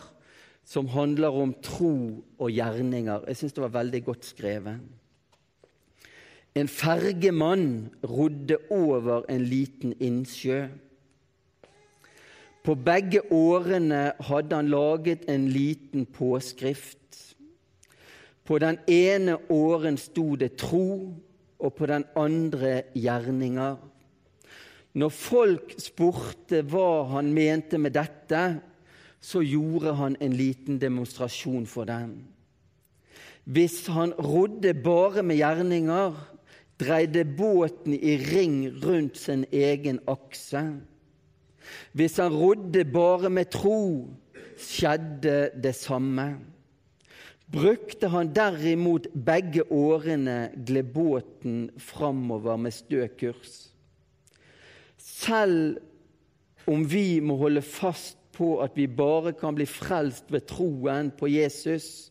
som 0.66 0.88
handler 0.90 1.36
om 1.38 1.52
tro 1.62 2.24
og 2.38 2.50
gjerninger. 2.50 3.28
Jeg 3.28 3.38
syns 3.38 3.54
det 3.54 3.62
var 3.62 3.76
veldig 3.76 4.00
godt 4.08 4.26
skrevet. 4.26 4.80
En 6.54 6.70
fergemann 6.70 7.92
rodde 8.02 8.58
over 8.74 9.22
en 9.30 9.46
liten 9.46 9.94
innsjø. 10.02 10.64
På 12.64 12.74
begge 12.74 13.22
årene 13.30 14.14
hadde 14.18 14.56
han 14.56 14.72
laget 14.72 15.28
en 15.30 15.46
liten 15.52 16.06
påskrift. 16.06 17.36
På 18.44 18.58
den 18.58 18.78
ene 18.90 19.38
åren 19.52 19.98
sto 20.00 20.34
det 20.36 20.56
tro, 20.58 21.14
og 21.58 21.74
på 21.74 21.86
den 21.86 22.04
andre 22.16 22.82
gjerninger. 22.98 23.76
Når 24.94 25.10
folk 25.10 25.74
spurte 25.82 26.62
hva 26.70 27.04
han 27.16 27.32
mente 27.34 27.80
med 27.82 27.96
dette, 27.96 28.42
så 29.24 29.40
gjorde 29.42 29.94
han 29.98 30.16
en 30.22 30.36
liten 30.36 30.78
demonstrasjon 30.78 31.64
for 31.66 31.88
dem. 31.88 32.12
Hvis 33.44 33.86
han 33.92 34.14
rodde 34.16 34.72
bare 34.84 35.24
med 35.26 35.40
gjerninger, 35.40 36.14
dreide 36.80 37.24
båten 37.24 37.96
i 37.96 38.16
ring 38.30 38.68
rundt 38.84 39.18
sin 39.20 39.44
egen 39.52 40.00
akse. 40.08 40.62
Hvis 41.92 42.16
han 42.20 42.32
rodde 42.32 42.84
bare 42.84 43.30
med 43.32 43.50
tro, 43.52 44.08
skjedde 44.60 45.50
det 45.62 45.74
samme. 45.76 46.34
Brukte 47.50 48.08
han 48.08 48.32
derimot 48.34 49.10
begge 49.12 49.66
årene, 49.72 50.50
gled 50.66 50.94
båten 50.94 51.70
framover 51.78 52.56
med 52.56 52.74
stø 52.74 53.06
kurs. 53.20 53.63
Selv 55.24 55.78
om 56.68 56.82
vi 56.84 57.20
må 57.24 57.36
holde 57.40 57.62
fast 57.64 58.18
på 58.34 58.58
at 58.64 58.74
vi 58.76 58.86
bare 58.90 59.32
kan 59.38 59.56
bli 59.56 59.66
frelst 59.68 60.32
ved 60.32 60.44
troen 60.50 61.12
på 61.16 61.30
Jesus, 61.30 62.10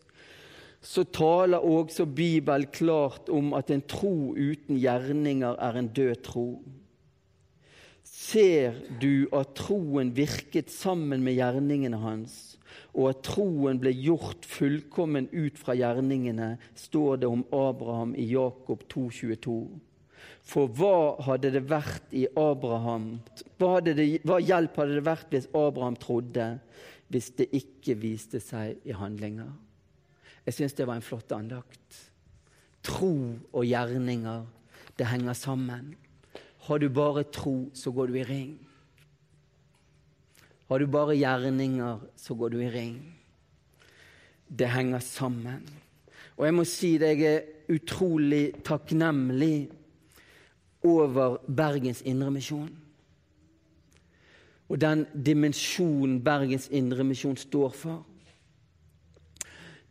så 0.83 1.03
taler 1.03 1.63
også 1.63 2.05
Bibelen 2.05 2.67
klart 2.73 3.29
om 3.29 3.53
at 3.53 3.69
en 3.71 3.83
tro 3.87 4.33
uten 4.33 4.79
gjerninger 4.79 5.59
er 5.59 5.77
en 5.79 5.91
død 5.95 6.15
tro. 6.25 6.47
Ser 8.03 8.81
du 9.01 9.29
at 9.35 9.53
troen 9.55 10.11
virket 10.15 10.71
sammen 10.71 11.23
med 11.23 11.37
gjerningene 11.37 12.01
hans, 12.01 12.57
og 12.93 13.13
at 13.13 13.23
troen 13.25 13.79
ble 13.79 13.93
gjort 13.95 14.45
fullkommen 14.47 15.29
ut 15.31 15.59
fra 15.59 15.75
gjerningene, 15.77 16.57
står 16.75 17.23
det 17.23 17.31
om 17.31 17.45
Abraham 17.53 18.13
i 18.15 18.27
Jakob 18.33 18.83
2,22. 18.91 19.57
For 20.43 20.67
hva 20.75 21.21
hadde 21.23 21.53
det 21.55 21.63
vært 21.69 22.11
i 22.11 22.25
Abraham 22.35 23.13
hva, 23.61 23.77
det, 23.79 23.95
hva 24.27 24.41
hjelp 24.43 24.75
hadde 24.81 24.97
det 24.97 25.05
vært 25.05 25.31
hvis 25.31 25.47
Abraham 25.55 25.95
trodde, 25.99 26.47
hvis 27.07 27.31
det 27.39 27.47
ikke 27.55 27.95
viste 28.01 28.41
seg 28.43 28.83
i 28.83 28.95
handlinger? 28.97 29.53
Jeg 30.43 30.57
syns 30.57 30.75
det 30.75 30.87
var 30.89 30.99
en 30.99 31.05
flott 31.05 31.31
andakt. 31.31 31.99
Tro 32.83 33.13
og 33.53 33.63
gjerninger, 33.63 34.43
det 34.99 35.07
henger 35.07 35.37
sammen. 35.37 35.93
Har 36.67 36.79
du 36.79 36.89
bare 36.91 37.23
tro, 37.23 37.69
så 37.73 37.91
går 37.95 38.11
du 38.11 38.19
i 38.19 38.27
ring. 38.27 38.57
Har 40.67 40.79
du 40.79 40.87
bare 40.91 41.15
gjerninger, 41.15 42.03
så 42.19 42.35
går 42.35 42.51
du 42.51 42.59
i 42.63 42.71
ring. 42.71 42.97
Det 44.47 44.67
henger 44.71 44.99
sammen. 44.99 45.63
Og 46.35 46.45
jeg 46.47 46.55
må 46.55 46.65
si 46.67 46.97
det, 46.99 47.13
jeg 47.19 47.31
er 47.31 47.75
utrolig 47.75 48.45
takknemlig 48.65 49.69
over 50.83 51.37
Bergens 51.47 52.01
Indremisjon. 52.01 52.69
Og 54.69 54.81
den 54.81 55.05
dimensjonen 55.25 56.23
Bergens 56.23 56.67
Indremisjon 56.71 57.37
står 57.37 57.69
for. 57.69 58.05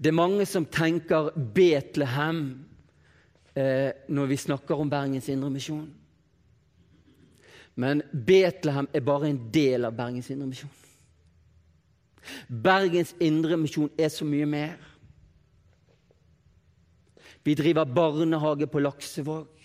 Det 0.03 0.11
er 0.11 0.19
mange 0.19 0.47
som 0.47 0.67
tenker 0.67 1.31
Betlehem 1.55 2.65
eh, 3.55 3.93
når 4.09 4.27
vi 4.27 4.37
snakker 4.37 4.81
om 4.81 4.91
Bergens 4.91 5.29
Indremisjon. 5.29 5.87
Men 7.75 8.03
Betlehem 8.13 8.89
er 8.93 9.01
bare 9.01 9.31
en 9.31 9.39
del 9.55 9.85
av 9.85 9.95
Bergens 9.97 10.31
Indremisjon. 10.31 10.71
Bergens 12.49 13.15
Indremisjon 13.21 13.91
er 13.99 14.11
så 14.13 14.27
mye 14.27 14.47
mer. 14.47 14.75
Vi 17.45 17.55
driver 17.59 17.85
barnehage 17.85 18.67
på 18.71 18.83
Laksevåg. 18.83 19.62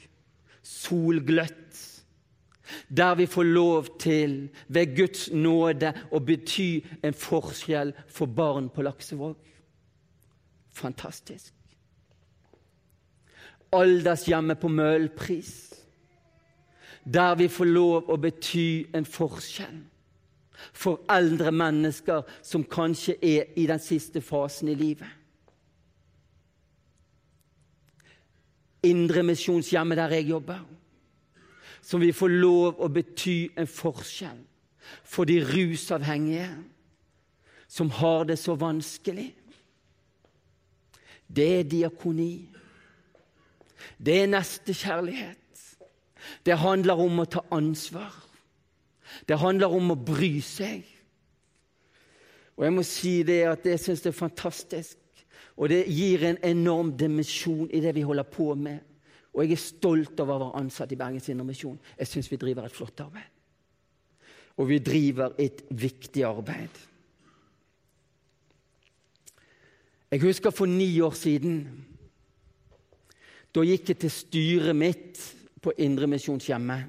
Solgløtt. 0.68 2.04
Der 2.98 3.16
vi 3.16 3.26
får 3.26 3.44
lov 3.44 3.86
til, 4.00 4.50
ved 4.68 4.96
Guds 4.98 5.30
nåde, 5.32 5.94
å 6.12 6.20
bety 6.20 6.84
en 7.04 7.16
forskjell 7.16 7.94
for 8.12 8.28
barn 8.28 8.68
på 8.70 8.84
Laksevåg. 8.84 9.38
Fantastisk. 10.76 11.54
Aldershjemmet 13.72 14.60
på 14.60 14.68
Møhlpris. 14.68 15.54
Der 17.14 17.36
vi 17.40 17.48
får 17.48 17.72
lov 17.72 18.12
å 18.12 18.18
bety 18.20 18.88
en 18.96 19.08
forskjell 19.08 19.80
for 20.74 21.06
eldre 21.14 21.52
mennesker 21.54 22.26
som 22.42 22.66
kanskje 22.68 23.16
er 23.22 23.54
i 23.56 23.68
den 23.70 23.80
siste 23.80 24.22
fasen 24.22 24.72
i 24.72 24.76
livet. 24.76 25.08
Indremisjonshjemmet 28.88 30.00
der 30.00 30.16
jeg 30.18 30.30
jobber, 30.32 30.60
som 31.82 32.02
vil 32.02 32.16
få 32.16 32.28
lov 32.32 32.82
å 32.84 32.90
bety 32.92 33.50
en 33.58 33.70
forskjell 33.70 34.40
for 35.04 35.28
de 35.28 35.40
rusavhengige 35.44 36.50
som 37.68 37.90
har 37.92 38.24
det 38.28 38.38
så 38.40 38.56
vanskelig. 38.56 39.32
Det 41.28 41.48
er 41.60 41.64
diakoni. 41.68 42.48
Det 43.98 44.22
er 44.24 44.32
nestekjærlighet. 44.32 45.64
Det 46.46 46.58
handler 46.58 47.00
om 47.04 47.20
å 47.20 47.28
ta 47.30 47.44
ansvar. 47.52 48.14
Det 49.28 49.40
handler 49.40 49.74
om 49.74 49.92
å 49.92 50.00
bry 50.00 50.40
seg. 50.44 50.86
Og 52.58 52.66
jeg 52.66 52.74
må 52.74 52.84
si 52.88 53.20
det 53.28 53.42
at 53.52 53.68
jeg 53.68 53.82
syns 53.82 54.02
det 54.04 54.14
er 54.14 54.18
fantastisk. 54.18 54.98
Og 55.58 55.70
det 55.72 55.88
gir 55.90 56.24
en 56.28 56.38
enorm 56.46 56.92
dimensjon 56.98 57.70
i 57.74 57.82
det 57.82 57.96
vi 57.98 58.06
holder 58.06 58.28
på 58.30 58.52
med. 58.56 58.84
Og 59.34 59.44
jeg 59.44 59.54
er 59.54 59.62
stolt 59.62 60.20
over 60.22 60.36
å 60.36 60.40
være 60.48 60.62
ansatt 60.62 60.94
i 60.94 60.98
Bergens 61.00 61.30
Indremisjon. 61.30 61.80
Jeg 61.98 62.10
syns 62.10 62.30
vi 62.32 62.40
driver 62.42 62.66
et 62.66 62.74
flott 62.74 63.02
arbeid. 63.04 63.34
Og 64.58 64.70
vi 64.70 64.80
driver 64.82 65.36
et 65.38 65.64
viktig 65.70 66.24
arbeid. 66.26 66.80
Jeg 70.12 70.24
husker 70.24 70.54
for 70.56 70.66
ni 70.66 70.90
år 71.04 71.14
siden. 71.18 71.60
Da 73.54 73.66
gikk 73.66 73.92
jeg 73.92 74.00
til 74.02 74.14
styret 74.14 74.78
mitt 74.78 75.22
på 75.62 75.74
Indremisjonshjemmet. 75.78 76.86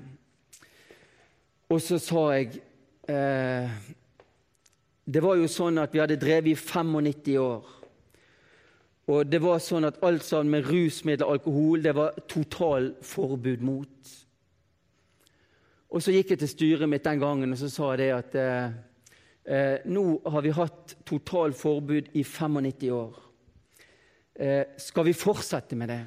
Og 1.68 1.80
så 1.84 1.98
sa 2.00 2.22
jeg 2.32 2.60
eh, 3.08 3.68
Det 5.04 5.20
var 5.24 5.36
jo 5.36 5.48
sånn 5.50 5.80
at 5.82 5.92
vi 5.92 6.00
hadde 6.00 6.20
drevet 6.20 6.52
i 6.52 6.56
95 6.56 7.36
år. 7.42 7.77
Og 9.08 9.24
det 9.24 9.40
var 9.40 9.60
sånn 9.64 9.88
at 9.88 10.02
alt 10.04 10.24
sammen 10.26 10.58
med 10.58 10.68
rusmidler 10.68 11.24
og 11.24 11.38
alkohol 11.38 11.84
det 11.84 11.94
var 11.96 12.18
totalforbud 12.28 13.64
mot. 13.64 14.10
Og 15.88 16.04
Så 16.04 16.12
gikk 16.12 16.34
jeg 16.34 16.42
til 16.42 16.52
styret 16.52 16.88
mitt 16.88 17.06
den 17.06 17.20
gangen 17.20 17.52
og 17.52 17.58
så 17.58 17.70
sa 17.72 17.94
det 17.96 18.10
at 18.12 18.34
eh, 18.36 18.74
eh, 19.48 19.76
nå 19.88 20.20
har 20.28 20.44
vi 20.44 20.52
hatt 20.52 20.98
totalforbud 21.08 22.12
i 22.12 22.22
95 22.22 22.92
år. 22.92 23.14
Eh, 24.36 24.64
skal 24.76 25.08
vi 25.08 25.16
fortsette 25.16 25.76
med 25.76 25.88
det? 25.88 26.02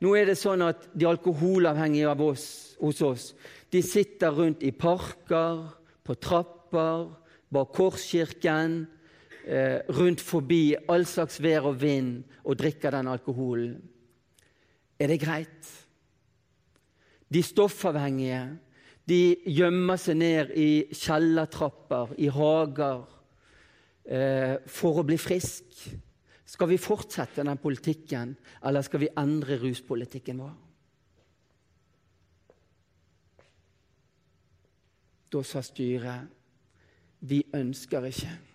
Nå 0.00 0.16
er 0.16 0.32
det 0.32 0.40
sånn 0.40 0.64
at 0.64 0.88
De 0.98 1.06
alkoholavhengige 1.06 2.08
av 2.10 2.22
oss, 2.24 2.46
hos 2.80 3.02
oss 3.06 3.34
de 3.72 3.80
sitter 3.80 4.34
rundt 4.36 4.62
i 4.62 4.72
parker, 4.76 5.62
på 6.04 6.14
trapper, 6.20 7.06
bak 7.52 7.70
Korskirken, 7.72 8.82
eh, 9.46 9.80
rundt 9.88 10.20
forbi 10.20 10.74
all 10.88 11.06
slags 11.06 11.40
vær 11.42 11.68
og 11.70 11.80
vind 11.82 12.22
og 12.44 12.58
drikker 12.58 12.94
den 12.94 13.10
alkoholen. 13.12 13.76
Er 14.98 15.10
det 15.10 15.20
greit? 15.22 15.70
De 17.32 17.42
stoffavhengige 17.42 18.42
de 19.08 19.34
gjemmer 19.50 19.98
seg 19.98 20.18
ned 20.20 20.52
i 20.54 20.70
kjellertrapper, 20.94 22.14
i 22.22 22.28
hager, 22.30 23.02
eh, 24.06 24.56
for 24.66 25.00
å 25.00 25.06
bli 25.06 25.18
frisk. 25.18 25.64
Skal 26.46 26.68
vi 26.70 26.78
fortsette 26.78 27.42
den 27.42 27.58
politikken, 27.58 28.36
eller 28.62 28.82
skal 28.82 29.02
vi 29.02 29.10
endre 29.16 29.58
ruspolitikken 29.58 30.38
vår? 30.38 30.54
Da 35.32 35.42
sa 35.42 35.62
styret 35.64 36.28
vi 37.24 37.40
ønsker 37.54 38.04
ikke 38.04 38.51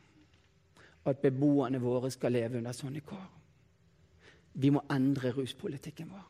at 1.07 1.21
beboerne 1.23 1.79
våre 1.81 2.11
skal 2.11 2.35
leve 2.35 2.59
under 2.59 2.75
sånne 2.75 3.01
kår. 3.05 3.25
Vi 4.57 4.71
må 4.73 4.81
endre 4.91 5.31
ruspolitikken 5.35 6.09
vår. 6.11 6.25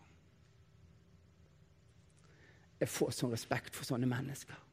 Jeg 2.81 2.91
får 2.93 3.13
sånn 3.15 3.33
respekt 3.33 3.75
for 3.75 3.87
sånne 3.87 4.09
mennesker 4.09 4.63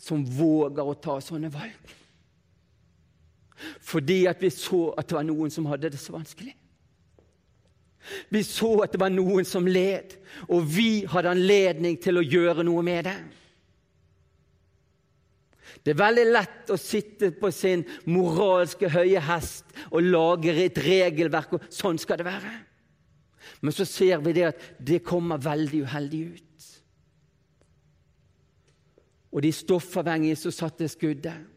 som 0.00 0.24
våger 0.24 0.86
å 0.86 0.96
ta 0.98 1.18
sånne 1.22 1.50
valg. 1.52 1.92
Fordi 3.84 4.24
at 4.26 4.40
vi 4.42 4.50
så 4.50 4.88
at 4.98 5.08
det 5.08 5.16
var 5.18 5.26
noen 5.28 5.52
som 5.52 5.68
hadde 5.70 5.92
det 5.92 6.00
så 6.00 6.16
vanskelig. 6.16 6.54
Vi 8.32 8.42
så 8.44 8.72
at 8.84 8.92
det 8.92 9.00
var 9.00 9.12
noen 9.12 9.46
som 9.48 9.66
led, 9.68 10.16
og 10.48 10.66
vi 10.68 11.04
hadde 11.08 11.32
anledning 11.32 11.96
til 12.02 12.20
å 12.20 12.24
gjøre 12.24 12.66
noe 12.66 12.82
med 12.84 13.06
det. 13.08 13.16
Det 15.82 15.94
er 15.94 15.98
veldig 15.98 16.24
lett 16.30 16.70
å 16.70 16.78
sitte 16.80 17.32
på 17.34 17.50
sin 17.52 17.82
moralske 18.06 18.88
høye 18.92 19.22
hest 19.26 19.74
og 19.90 20.06
lage 20.06 20.54
et 20.62 20.78
regelverk, 20.78 21.56
og 21.56 21.66
sånn 21.72 21.98
skal 22.00 22.20
det 22.20 22.28
være. 22.28 22.54
Men 23.64 23.74
så 23.74 23.86
ser 23.88 24.22
vi 24.24 24.34
det 24.36 24.46
at 24.52 24.64
det 24.78 25.02
kommer 25.04 25.42
veldig 25.42 25.82
uheldig 25.88 26.22
ut. 26.36 26.68
Og 29.34 29.42
de 29.42 29.50
stoffavhengige 29.52 30.38
som 30.38 30.54
satte 30.54 30.88
skuddet, 30.88 31.50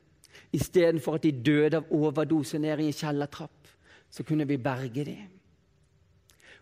istedenfor 0.55 1.19
at 1.19 1.25
de 1.27 1.31
døde 1.31 1.81
av 1.81 1.91
overdose 1.93 2.57
nede 2.61 2.81
i 2.81 2.89
en 2.89 2.95
kjellertrapp, 2.95 3.67
så 4.09 4.23
kunne 4.25 4.47
vi 4.47 4.57
berge 4.57 5.03
dem. 5.05 5.27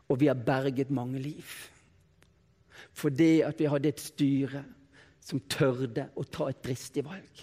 Og 0.10 0.20
vi 0.20 0.28
har 0.28 0.38
berget 0.38 0.92
mange 0.94 1.22
liv. 1.22 1.46
Fordi 2.94 3.40
at 3.46 3.60
vi 3.60 3.70
hadde 3.70 3.90
et 3.90 4.02
styre 4.02 4.64
som 5.26 5.42
tørde 5.50 6.10
å 6.14 6.24
ta 6.30 6.50
et 6.52 6.62
dristig 6.64 7.04
valg. 7.06 7.42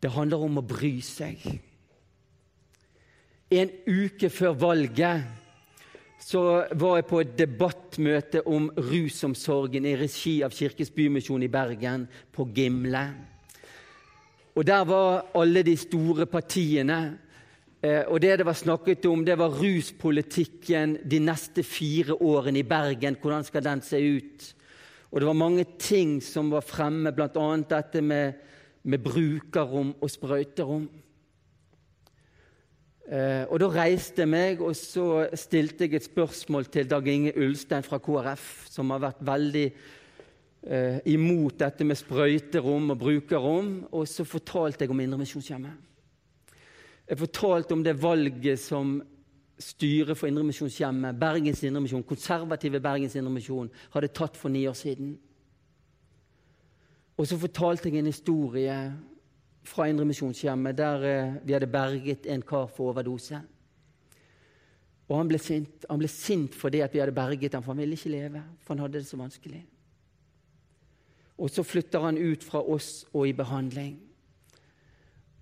Det 0.00 0.12
handler 0.14 0.46
om 0.46 0.60
å 0.60 0.64
bry 0.64 0.94
seg. 1.04 1.42
En 3.50 3.72
uke 3.90 4.30
før 4.30 4.54
valget 4.54 5.26
så 6.20 6.42
var 6.78 7.00
jeg 7.00 7.08
på 7.08 7.20
et 7.22 7.32
debattmøte 7.38 8.44
om 8.46 8.68
rusomsorgen 8.76 9.88
i 9.88 9.96
regi 9.98 10.36
av 10.46 10.54
Kirkes 10.54 10.92
Bymisjon 10.94 11.42
i 11.42 11.50
Bergen, 11.50 12.06
på 12.30 12.46
Gimle. 12.54 13.02
Og 14.54 14.66
Der 14.66 14.84
var 14.84 15.26
alle 15.34 15.62
de 15.64 15.76
store 15.76 16.26
partiene. 16.26 17.18
Eh, 17.82 18.04
og 18.06 18.20
Det 18.20 18.38
det 18.38 18.46
var 18.46 18.54
snakket 18.54 19.06
om, 19.06 19.24
det 19.24 19.38
var 19.38 19.56
ruspolitikken 19.56 20.98
de 21.02 21.18
neste 21.18 21.62
fire 21.62 22.14
årene 22.22 22.58
i 22.58 22.68
Bergen. 22.68 23.16
Hvordan 23.20 23.44
skal 23.44 23.64
den 23.64 23.82
se 23.82 23.96
ut? 23.96 24.54
Og 25.10 25.20
Det 25.20 25.26
var 25.26 25.34
mange 25.34 25.64
ting 25.78 26.20
som 26.22 26.50
var 26.50 26.62
fremme, 26.62 27.12
bl.a. 27.12 27.48
dette 27.68 28.02
med 28.02 28.46
med 28.82 29.02
brukerrom 29.04 29.94
og 30.00 30.10
sprøyterom. 30.10 30.88
Eh, 33.10 33.44
og 33.50 33.60
Da 33.60 33.68
reiste 33.74 34.22
jeg 34.22 34.30
meg 34.30 34.60
og 34.62 34.76
så 34.78 35.26
stilte 35.34 35.84
jeg 35.84 35.98
et 35.98 36.08
spørsmål 36.08 36.68
til 36.70 36.88
Dag 36.88 37.06
Inge 37.08 37.34
Ulstein 37.36 37.82
fra 37.82 37.98
KrF, 37.98 38.70
som 38.70 38.90
har 38.90 39.02
vært 39.02 39.20
veldig 39.26 39.66
eh, 40.62 40.98
imot 41.10 41.58
dette 41.58 41.84
med 41.84 41.98
sprøyterom 41.98 42.94
og 42.94 42.98
brukerrom. 42.98 43.70
Og 43.92 44.08
så 44.08 44.24
fortalte 44.24 44.84
jeg 44.84 44.90
om 44.90 45.00
Indremisjonshjemmet. 45.00 45.88
Jeg 47.10 47.18
fortalte 47.18 47.74
om 47.74 47.82
det 47.82 47.98
valget 47.98 48.60
som 48.62 49.00
styret 49.60 50.18
for 50.18 50.26
Indremisjonshjemmet, 50.30 51.18
Bergens 51.20 51.62
Indremisjon, 51.62 52.02
konservative 52.02 52.80
Bergens 52.80 53.14
Indremisjon, 53.16 53.70
hadde 53.92 54.12
tatt 54.16 54.36
for 54.36 54.52
ni 54.52 54.66
år 54.68 54.76
siden. 54.78 55.14
Og 57.20 57.28
så 57.28 57.36
fortalte 57.36 57.90
jeg 57.90 58.00
en 58.00 58.08
historie 58.08 58.76
fra 59.68 59.88
Indremisjonshjemmet 59.90 60.78
der 60.78 61.04
eh, 61.04 61.34
vi 61.44 61.52
hadde 61.52 61.68
berget 61.68 62.26
en 62.26 62.42
kar 62.42 62.70
for 62.72 62.94
overdose. 62.94 63.40
Og 65.10 65.18
han 65.18 65.28
ble 65.28 65.40
sint 65.42 65.84
Han 65.90 65.98
ble 65.98 66.08
sint 66.08 66.54
fordi 66.54 66.84
vi 66.92 67.02
hadde 67.02 67.14
berget 67.14 67.54
ham, 67.54 67.62
for 67.62 67.74
han 67.74 67.82
ville 67.82 67.98
ikke 67.98 68.14
leve. 68.14 68.42
For 68.62 68.74
han 68.74 68.86
hadde 68.86 68.98
det 68.98 69.06
så 69.06 69.18
vanskelig. 69.20 69.64
Og 71.40 71.50
så 71.50 71.62
flytter 71.62 72.00
han 72.00 72.18
ut 72.18 72.44
fra 72.44 72.62
oss 72.62 73.06
og 73.12 73.28
i 73.28 73.32
behandling. 73.32 73.98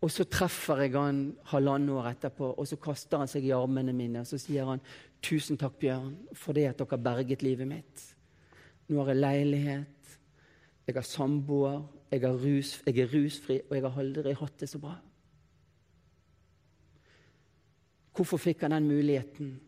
Og 0.01 0.11
så 0.15 0.25
treffer 0.31 0.85
jeg 0.85 0.95
han 0.95 1.23
halvannet 1.51 1.91
år 1.91 2.13
etterpå, 2.13 2.53
og 2.55 2.67
så 2.71 2.77
kaster 2.79 3.19
han 3.19 3.31
seg 3.31 3.49
i 3.49 3.55
armene 3.57 3.93
mine 3.93 4.23
og 4.23 4.29
så 4.31 4.39
sier 4.39 4.69
han, 4.69 4.81
'Tusen 5.23 5.59
takk, 5.59 5.79
Bjørn, 5.79 6.15
for 6.33 6.55
det 6.55 6.69
at 6.69 6.79
dere 6.79 6.99
berget 6.99 7.43
livet 7.43 7.67
mitt.' 7.67 8.15
Nå 8.89 9.03
har 9.03 9.13
jeg 9.13 9.17
leilighet, 9.17 10.19
jeg 10.87 10.95
har 10.95 11.03
samboer, 11.03 11.83
jeg, 12.11 12.23
rus, 12.25 12.83
jeg 12.87 12.99
er 12.99 13.11
rusfri, 13.15 13.61
og 13.71 13.77
jeg 13.77 13.83
har 13.85 13.99
aldri 14.01 14.33
hatt 14.33 14.61
det 14.61 14.69
så 14.69 14.79
bra. 14.79 14.95
Hvorfor 18.17 18.41
fikk 18.41 18.65
han 18.65 18.71
den 18.71 18.89
muligheten? 18.89 19.61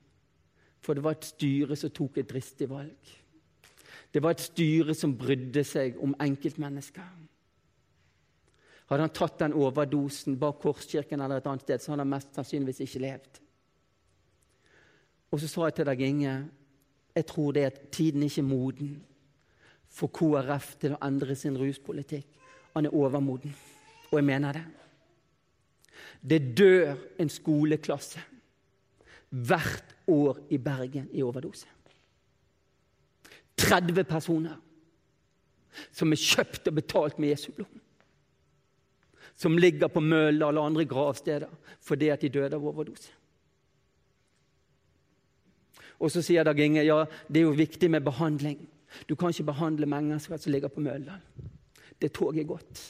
For 0.81 0.95
det 0.95 1.05
var 1.05 1.11
et 1.11 1.29
styre 1.29 1.77
som 1.77 1.91
tok 1.91 2.17
et 2.19 2.31
dristig 2.31 2.71
valg. 2.71 3.13
Det 4.15 4.23
var 4.23 4.31
et 4.31 4.41
styre 4.41 4.95
som 4.97 5.13
brydde 5.19 5.65
seg 5.65 6.01
om 6.03 6.17
enkeltmennesker. 6.21 7.05
Hadde 8.91 9.07
han 9.07 9.15
tatt 9.15 9.39
den 9.39 9.55
overdosen 9.55 10.39
bak 10.39 10.59
Korskirken 10.63 11.21
eller 11.23 11.39
et 11.39 11.47
annet 11.47 11.63
sted, 11.63 11.79
så 11.83 11.93
hadde 11.93 12.03
han 12.03 12.11
mest 12.11 12.35
sannsynligvis 12.35 12.83
ikke 12.87 13.03
levd. 13.05 13.39
Og 15.31 15.39
så 15.39 15.51
sa 15.51 15.69
jeg 15.69 15.79
til 15.79 15.87
Dag 15.87 16.03
Inge 16.03 16.33
jeg 17.15 17.27
tror 17.27 17.53
det 17.53 17.65
at 17.67 17.79
tiden 17.93 18.23
ikke 18.23 18.41
er 18.41 18.47
moden 18.47 18.91
for 19.91 20.11
KrF 20.15 20.77
til 20.81 20.95
å 20.95 21.01
endre 21.03 21.35
sin 21.37 21.59
ruspolitikk. 21.59 22.27
Han 22.75 22.87
er 22.87 22.95
overmoden, 22.95 23.55
og 24.11 24.19
jeg 24.19 24.27
mener 24.27 24.55
det. 24.55 24.63
Det 26.23 26.41
dør 26.59 26.95
en 27.19 27.31
skoleklasse 27.31 28.23
hvert 29.31 29.95
år 30.11 30.39
i 30.51 30.59
Bergen 30.59 31.09
i 31.13 31.23
overdose. 31.23 31.67
30 33.59 34.05
personer 34.05 34.57
som 35.93 36.13
er 36.13 36.23
kjøpt 36.23 36.71
og 36.71 36.79
betalt 36.79 37.19
med 37.19 37.35
Jesu 37.35 37.51
blod. 37.53 37.71
Som 39.41 39.57
ligger 39.57 39.89
på 39.89 40.03
Møldal 40.05 40.53
eller 40.53 40.69
andre 40.69 40.85
gravsteder 40.85 41.49
fordi 41.81 42.11
at 42.13 42.21
de 42.21 42.29
døde 42.29 42.59
av 42.59 42.67
overdose. 42.69 43.15
Og 46.01 46.13
så 46.13 46.23
sier 46.25 46.45
Dag 46.45 46.61
Inge 46.61 46.85
ja, 46.85 47.03
det 47.29 47.43
er 47.43 47.49
jo 47.49 47.57
viktig 47.57 47.91
med 47.93 48.05
behandling. 48.05 48.61
Du 49.09 49.15
kan 49.17 49.33
ikke 49.33 49.51
behandle 49.53 49.89
mennesker 49.89 50.41
som 50.41 50.53
ligger 50.53 50.73
på 50.73 50.83
Møldal. 50.85 51.21
Det 52.01 52.13
toget 52.17 52.43
er 52.43 52.49
gått. 52.49 52.83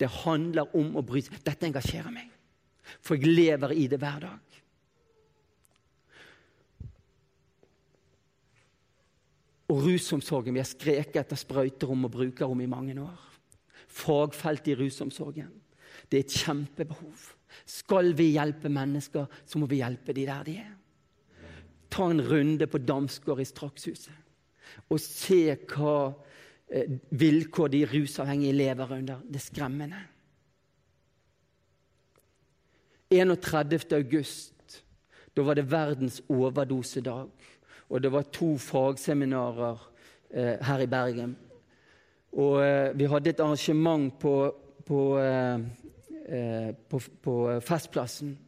Det 0.00 0.08
handler 0.24 0.72
om 0.76 0.96
å 0.96 1.04
bry 1.06 1.22
seg. 1.22 1.36
Dette 1.44 1.68
engasjerer 1.68 2.12
meg, 2.12 2.30
for 3.04 3.20
jeg 3.20 3.30
lever 3.30 3.76
i 3.76 3.86
det 3.90 4.00
hver 4.02 4.24
dag. 4.24 4.56
Og 9.72 9.84
rusomsorgen. 9.84 10.56
Vi 10.56 10.60
har 10.60 10.68
skreket 10.68 11.20
etter 11.22 11.38
sprøyterom 11.40 12.08
og 12.08 12.12
brukerrom 12.16 12.60
i 12.64 12.70
mange 12.70 12.96
år. 13.00 13.33
Fagfelt 13.94 14.68
i 14.68 14.76
rusomsorgen. 14.78 15.52
Det 16.10 16.18
er 16.18 16.26
et 16.26 16.38
kjempebehov. 16.44 17.30
Skal 17.66 18.12
vi 18.18 18.32
hjelpe 18.34 18.68
mennesker, 18.72 19.28
så 19.46 19.60
må 19.60 19.68
vi 19.70 19.80
hjelpe 19.82 20.14
de 20.16 20.26
der 20.26 20.46
de 20.46 20.56
er. 20.64 20.72
Ta 21.90 22.08
en 22.10 22.22
runde 22.26 22.66
på 22.66 22.80
Damsgård 22.82 23.40
i 23.40 23.46
Strakshuset 23.46 24.20
og 24.90 24.98
se 25.00 25.54
hva 25.70 25.98
eh, 26.72 26.96
vilkår 27.14 27.70
de 27.70 27.84
rusavhengige 27.86 28.56
lever 28.56 28.94
under. 28.96 29.22
Det 29.28 29.38
er 29.38 29.44
skremmende. 29.44 30.00
31. 33.14 33.92
august, 33.92 34.80
da 35.36 35.44
var 35.46 35.58
det 35.58 35.70
verdens 35.70 36.20
overdosedag. 36.28 37.30
Og 37.88 38.02
det 38.02 38.10
var 38.12 38.30
to 38.32 38.54
fagseminarer 38.58 39.82
eh, 40.30 40.56
her 40.64 40.82
i 40.82 40.90
Bergen. 40.90 41.36
Og 42.34 42.58
eh, 42.66 42.98
vi 42.98 43.06
hadde 43.06 43.30
et 43.30 43.40
arrangement 43.40 44.10
på, 44.20 44.34
på, 44.86 45.18
eh, 45.18 45.60
eh 46.28 46.74
på, 46.88 47.00
på 47.22 47.60
Festplassen. 47.60 48.38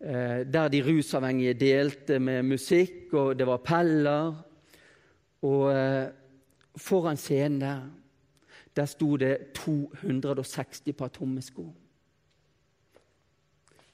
Der 0.00 0.68
de 0.72 0.80
rusavhengige 0.80 1.54
delte 1.54 2.18
med 2.18 2.42
musikk, 2.42 3.12
og 3.12 3.38
det 3.38 3.46
var 3.46 3.58
appeller. 3.58 4.32
Og 5.42 5.74
foran 6.76 7.16
scenen 7.16 7.60
der, 7.60 7.82
der 8.76 8.86
sto 8.86 9.16
det 9.16 9.52
260 9.54 10.92
par 10.96 11.08
tomme 11.08 11.42
sko. 11.42 11.66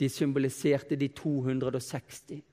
De 0.00 0.08
symboliserte 0.08 0.96
de 0.96 1.08
260 1.08 2.44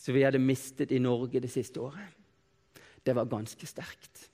som 0.00 0.14
vi 0.14 0.22
hadde 0.24 0.40
mistet 0.40 0.92
i 0.92 0.98
Norge 0.98 1.40
det 1.40 1.50
siste 1.52 1.80
året. 1.80 2.16
Det 3.06 3.14
var 3.14 3.28
ganske 3.28 3.66
sterkt. 3.66 4.29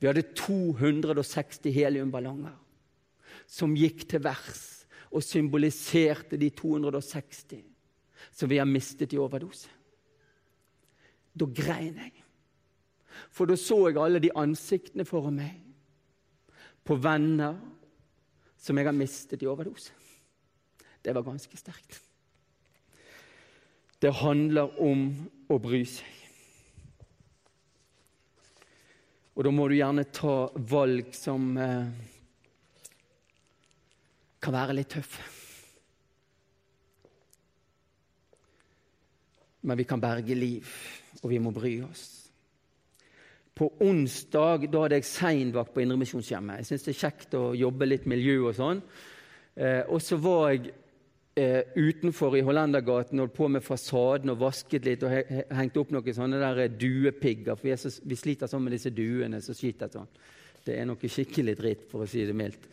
Vi 0.00 0.08
hadde 0.08 0.30
260 0.32 1.72
heliumballonger 1.74 2.56
som 3.50 3.74
gikk 3.76 4.06
til 4.08 4.22
vers 4.24 4.62
og 5.10 5.24
symboliserte 5.26 6.38
de 6.40 6.48
260 6.56 7.60
som 8.32 8.50
vi 8.50 8.60
har 8.60 8.68
mistet 8.68 9.12
i 9.12 9.20
overdose. 9.20 9.68
Da 11.34 11.46
grein 11.46 11.98
jeg. 11.98 12.14
For 13.30 13.48
da 13.48 13.56
så 13.58 13.76
jeg 13.88 13.98
alle 14.00 14.22
de 14.22 14.32
ansiktene 14.38 15.04
foran 15.08 15.36
meg 15.40 15.58
på 16.86 16.96
venner 16.96 17.58
som 18.60 18.78
jeg 18.78 18.88
har 18.88 18.96
mistet 18.96 19.42
i 19.42 19.48
overdose. 19.50 19.92
Det 21.04 21.14
var 21.16 21.24
ganske 21.24 21.56
sterkt. 21.56 22.00
Det 24.00 24.12
handler 24.20 24.80
om 24.80 25.10
å 25.52 25.58
bry 25.60 25.82
seg. 25.88 26.19
Og 29.40 29.44
da 29.46 29.50
må 29.56 29.70
du 29.70 29.72
gjerne 29.72 30.02
ta 30.12 30.34
valg 30.68 31.14
som 31.16 31.44
eh, 31.56 31.86
kan 34.36 34.52
være 34.52 34.74
litt 34.76 34.90
tøffe. 34.92 35.22
Men 39.64 39.80
vi 39.80 39.86
kan 39.88 40.02
berge 40.04 40.36
liv, 40.36 40.68
og 41.22 41.32
vi 41.32 41.38
må 41.40 41.54
bry 41.56 41.72
oss. 41.86 42.04
På 43.56 43.70
onsdag 43.80 44.68
da 44.68 44.84
hadde 44.84 45.00
jeg 45.00 45.08
seinvakt 45.08 45.72
på 45.72 45.86
Indremisjonshjemmet. 45.86 46.60
Jeg 46.60 46.68
syns 46.68 46.84
det 46.84 46.92
er 46.92 47.00
kjekt 47.00 47.40
å 47.40 47.44
jobbe 47.56 47.88
litt 47.88 48.04
miljø 48.12 48.42
og 48.42 48.58
sånn. 48.60 48.84
Eh, 49.56 49.86
og 49.88 50.04
så 50.04 50.20
var 50.20 50.50
jeg 50.50 50.74
eh, 51.34 51.62
utenfor 51.76 52.36
i 52.38 52.44
Hollendergaten 52.46 53.20
holdt 53.22 53.36
på 53.36 53.48
med 53.48 53.64
fasaden 53.64 54.32
og 54.32 54.40
vasket 54.42 54.86
litt 54.88 55.04
og 55.06 55.14
he 55.14 55.44
hengt 55.56 55.76
opp 55.80 55.92
noen 55.94 56.16
sånne 56.16 56.40
der 56.42 56.64
eh, 56.64 56.72
duepigger. 56.72 57.56
For 57.56 57.70
vi, 57.70 57.76
så, 57.80 57.92
vi 58.02 58.18
sliter 58.18 58.50
sånn 58.50 58.64
med 58.66 58.76
disse 58.76 58.94
duene 58.94 59.42
som 59.44 59.56
skyter 59.56 59.92
sånn. 59.92 60.10
Det 60.64 60.76
er 60.76 60.88
noe 60.88 61.08
skikkelig 61.08 61.56
dritt, 61.56 61.86
for 61.88 62.04
å 62.04 62.10
si 62.10 62.26
det 62.28 62.36
mildt. 62.36 62.66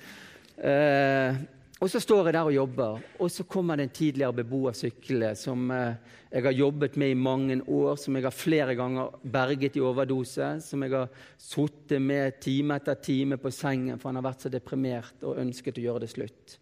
Eh, 0.58 1.38
og 1.78 1.92
så 1.94 2.02
står 2.02 2.28
jeg 2.28 2.34
der 2.34 2.48
og 2.50 2.56
jobber, 2.56 3.02
og 3.22 3.30
så 3.30 3.44
kommer 3.46 3.78
det 3.78 3.86
en 3.86 3.98
tidligere 4.00 4.40
beboer 4.40 4.74
syklende 4.74 5.36
som 5.38 5.70
eh, 5.72 6.16
jeg 6.32 6.44
har 6.44 6.56
jobbet 6.58 6.96
med 6.98 7.14
i 7.14 7.20
mange 7.20 7.60
år, 7.62 8.00
som 8.02 8.18
jeg 8.18 8.26
har 8.26 8.36
flere 8.36 8.74
ganger 8.76 9.14
berget 9.22 9.78
i 9.78 9.84
overdose, 9.86 10.50
som 10.66 10.84
jeg 10.84 10.96
har 10.96 11.12
sittet 11.40 12.02
med 12.02 12.40
time 12.44 12.80
etter 12.82 12.98
time 13.00 13.38
på 13.40 13.52
sengen, 13.54 14.02
for 14.02 14.10
han 14.10 14.20
har 14.20 14.26
vært 14.26 14.48
så 14.48 14.52
deprimert 14.52 15.22
og 15.24 15.38
ønsket 15.44 15.78
å 15.78 15.86
gjøre 15.86 16.04
det 16.04 16.12
slutt. 16.16 16.58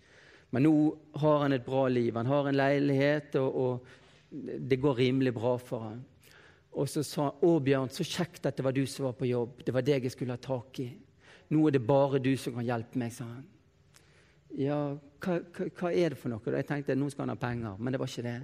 Men 0.56 0.64
nå 0.64 0.76
har 1.20 1.42
han 1.44 1.54
et 1.54 1.66
bra 1.66 1.88
liv. 1.92 2.16
Han 2.16 2.30
har 2.32 2.48
en 2.48 2.56
leilighet, 2.56 3.36
og, 3.42 3.56
og 3.60 4.54
det 4.70 4.80
går 4.80 5.02
rimelig 5.02 5.34
bra 5.36 5.58
for 5.60 5.90
han. 5.90 6.04
Og 6.76 6.88
så 6.92 7.04
sa 7.04 7.30
han 7.30 7.42
'Å, 7.44 7.60
Bjørn, 7.64 7.92
så 7.92 8.04
kjekt 8.08 8.48
at 8.48 8.56
det 8.56 8.64
var 8.64 8.76
du 8.76 8.86
som 8.88 9.06
var 9.06 9.18
på 9.20 9.28
jobb. 9.28 9.64
Det 9.66 9.74
var 9.76 9.84
deg 9.84 10.08
jeg 10.08 10.16
skulle 10.16 10.36
ha 10.36 10.40
tak 10.40 10.80
i. 10.80 10.90
Nå 11.52 11.68
er 11.68 11.76
det 11.76 11.88
bare 11.88 12.20
du 12.20 12.32
som 12.38 12.54
kan 12.56 12.66
hjelpe 12.66 13.00
meg', 13.00 13.12
sa 13.14 13.28
han. 13.28 13.44
Ja, 14.56 14.96
hva, 15.20 15.40
hva, 15.52 15.68
hva 15.76 15.92
er 15.92 16.10
det 16.16 16.18
for 16.18 16.32
noe? 16.32 16.56
Jeg 16.56 16.68
tenkte 16.68 16.96
nå 16.96 17.10
skal 17.12 17.28
han 17.28 17.36
ha 17.36 17.40
penger, 17.40 17.76
men 17.80 17.92
det 17.92 18.00
var 18.00 18.08
ikke 18.08 18.24
det. 18.24 18.40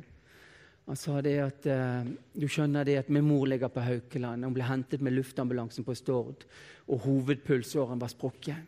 Han 0.88 1.00
sa 1.00 1.22
det 1.22 1.38
at 1.40 1.68
uh, 1.72 2.04
du 2.36 2.48
skjønner 2.52 2.84
det 2.84 2.98
at 3.00 3.10
min 3.10 3.24
mor 3.24 3.46
ligger 3.48 3.72
på 3.72 3.84
Haukeland. 3.86 4.44
Hun 4.44 4.54
ble 4.54 4.68
hentet 4.68 5.02
med 5.02 5.14
luftambulansen 5.14 5.86
på 5.88 5.96
Stord, 5.96 6.44
og 6.88 7.06
hovedpulsåren 7.06 8.02
var 8.02 8.12
sprukket. 8.12 8.68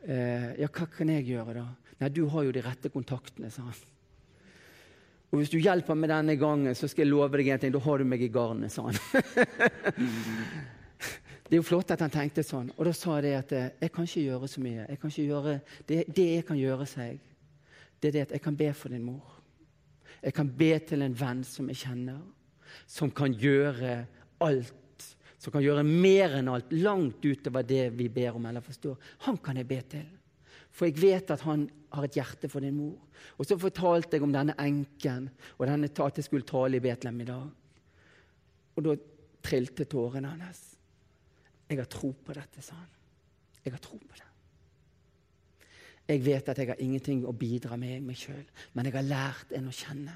Uh, 0.00 0.50
ja, 0.60 0.68
hva 0.68 0.86
kan 0.88 1.10
jeg 1.12 1.26
gjøre, 1.28 1.60
da? 1.60 1.94
Nei, 2.00 2.08
du 2.16 2.24
har 2.32 2.46
jo 2.46 2.52
de 2.54 2.62
rette 2.64 2.88
kontaktene, 2.92 3.50
sa 3.52 3.66
han. 3.66 3.80
Og 5.30 5.38
hvis 5.38 5.52
du 5.52 5.60
hjelper 5.60 5.94
meg 5.94 6.10
denne 6.10 6.34
gangen, 6.40 6.74
så 6.74 6.88
skal 6.90 7.04
jeg 7.04 7.12
love 7.12 7.38
deg 7.38 7.52
en 7.52 7.60
ting. 7.62 7.74
Da 7.74 7.82
har 7.84 8.00
du 8.00 8.06
meg 8.08 8.22
i 8.24 8.30
garnet, 8.32 8.72
sa 8.74 8.88
han. 8.88 8.96
det 11.46 11.52
er 11.52 11.60
jo 11.60 11.66
flott 11.66 11.92
at 11.94 12.02
han 12.02 12.10
tenkte 12.10 12.42
sånn. 12.46 12.72
Og 12.76 12.88
da 12.88 12.94
sa 12.96 13.20
jeg 13.22 13.38
at 13.38 13.54
eh, 13.54 13.68
jeg 13.84 13.92
kan 13.94 14.08
ikke 14.08 14.24
gjøre 14.24 14.50
så 14.50 14.64
mye. 14.64 14.88
Jeg 14.88 15.28
gjøre, 15.28 15.54
det, 15.86 16.00
det 16.08 16.26
jeg 16.32 16.48
kan 16.48 16.58
gjøre, 16.58 16.88
seg, 16.90 17.20
det 18.00 18.10
er 18.10 18.16
det 18.16 18.24
at 18.26 18.34
jeg 18.34 18.44
kan 18.48 18.58
be 18.58 18.72
for 18.74 18.90
din 18.90 19.06
mor. 19.06 19.38
Jeg 20.20 20.34
kan 20.34 20.50
be 20.50 20.72
til 20.88 21.06
en 21.06 21.16
venn 21.16 21.44
som 21.46 21.70
jeg 21.70 21.82
kjenner, 21.84 22.18
som 22.90 23.12
kan 23.14 23.32
gjøre 23.36 24.00
alt. 24.42 24.74
Som 25.40 25.54
kan 25.54 25.64
gjøre 25.64 25.84
mer 25.86 26.36
enn 26.36 26.50
alt, 26.52 26.72
langt 26.76 27.24
utover 27.24 27.64
det 27.64 27.86
vi 27.96 28.10
ber 28.12 28.36
om 28.36 28.48
eller 28.50 28.64
forstår. 28.64 28.98
Han 29.26 29.38
kan 29.40 29.56
jeg 29.56 29.68
be 29.70 29.78
til. 29.94 30.08
For 30.70 30.86
jeg 30.86 31.00
vet 31.00 31.32
at 31.32 31.44
han 31.46 31.64
har 31.90 32.06
et 32.06 32.18
hjerte 32.18 32.50
for 32.52 32.62
din 32.62 32.76
mor. 32.76 32.98
Og 33.40 33.48
så 33.48 33.56
fortalte 33.58 34.16
jeg 34.16 34.24
om 34.24 34.34
denne 34.34 34.54
enken 34.60 35.30
og 35.56 35.66
denne 35.66 35.90
at 35.90 36.20
jeg 36.20 36.26
skulle 36.28 36.46
tale 36.46 36.78
i 36.78 36.84
Betlehem 36.84 37.22
i 37.24 37.28
dag. 37.30 37.48
Og 38.76 38.84
da 38.86 38.96
trilte 39.44 39.88
tårene 39.88 40.34
hennes. 40.34 40.60
Jeg 41.70 41.78
har 41.80 41.88
tro 41.90 42.12
på 42.12 42.34
dette, 42.36 42.62
sa 42.62 42.76
han. 42.76 42.90
Jeg 43.64 43.74
har 43.74 43.82
tro 43.82 43.98
på 43.98 44.18
det. 44.18 44.28
Jeg 46.10 46.24
vet 46.26 46.48
at 46.50 46.58
jeg 46.58 46.72
har 46.72 46.82
ingenting 46.82 47.22
å 47.28 47.34
bidra 47.36 47.76
med 47.78 48.02
meg 48.02 48.18
sjøl, 48.18 48.42
men 48.74 48.88
jeg 48.88 48.96
har 48.96 49.06
lært 49.06 49.52
en 49.54 49.68
å 49.70 49.74
kjenne 49.74 50.14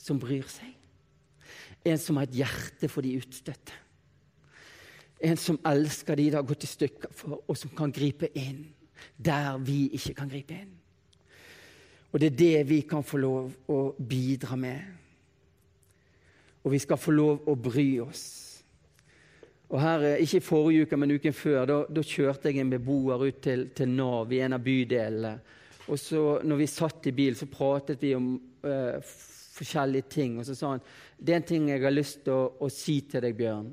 som 0.00 0.20
bryr 0.20 0.46
seg. 0.48 0.70
En 1.84 2.00
som 2.00 2.16
har 2.16 2.28
et 2.28 2.38
hjerte 2.38 2.88
for 2.88 3.04
de 3.04 3.12
utstøtte. 3.20 3.83
En 5.22 5.36
som 5.36 5.58
elsker 5.66 6.16
de 6.16 6.30
det 6.30 6.38
har 6.38 6.46
gått 6.46 6.64
i 6.64 6.70
stykker 6.70 7.12
for, 7.14 7.42
og 7.46 7.58
som 7.58 7.70
kan 7.76 7.92
gripe 7.94 8.30
inn 8.34 8.64
der 9.16 9.58
vi 9.62 9.88
ikke 9.94 10.14
kan 10.14 10.30
gripe 10.30 10.56
inn. 10.56 10.72
Og 12.12 12.20
det 12.20 12.30
er 12.30 12.38
det 12.38 12.68
vi 12.68 12.80
kan 12.86 13.02
få 13.02 13.18
lov 13.18 13.52
å 13.70 13.78
bidra 13.98 14.56
med. 14.56 14.80
Og 16.64 16.72
vi 16.72 16.78
skal 16.78 17.00
få 17.00 17.12
lov 17.12 17.48
å 17.50 17.56
bry 17.58 17.88
oss. 18.04 18.24
Og 19.74 19.80
her, 19.80 20.16
Ikke 20.22 20.38
i 20.38 20.44
forrige 20.44 20.86
uke, 20.86 20.96
men 20.96 21.10
uken 21.10 21.34
før, 21.34 21.64
da, 21.66 21.78
da 21.90 22.02
kjørte 22.06 22.50
jeg 22.50 22.62
en 22.62 22.70
beboer 22.70 23.26
ut 23.26 23.40
til, 23.42 23.68
til, 23.74 23.88
Nav 23.90 24.32
i 24.32 24.40
en 24.44 24.54
av 24.54 24.62
bydelene. 24.62 25.34
Og 25.90 25.98
så 25.98 26.38
når 26.46 26.60
vi 26.62 26.68
satt 26.70 27.08
i 27.10 27.12
bil, 27.12 27.34
så 27.36 27.50
pratet 27.50 28.02
vi 28.02 28.14
om 28.16 28.28
eh, 28.64 29.14
forskjellige 29.58 30.08
ting. 30.14 30.38
Og 30.38 30.46
så 30.46 30.54
sa 30.54 30.74
han 30.76 30.84
det 31.18 31.34
er 31.34 31.40
en 31.40 31.48
ting 31.48 31.68
jeg 31.72 31.82
har 31.82 31.92
lyst 31.92 32.22
til 32.24 32.36
å, 32.36 32.44
å 32.62 32.70
si 32.72 33.00
til 33.10 33.24
deg, 33.24 33.34
Bjørn. 33.36 33.72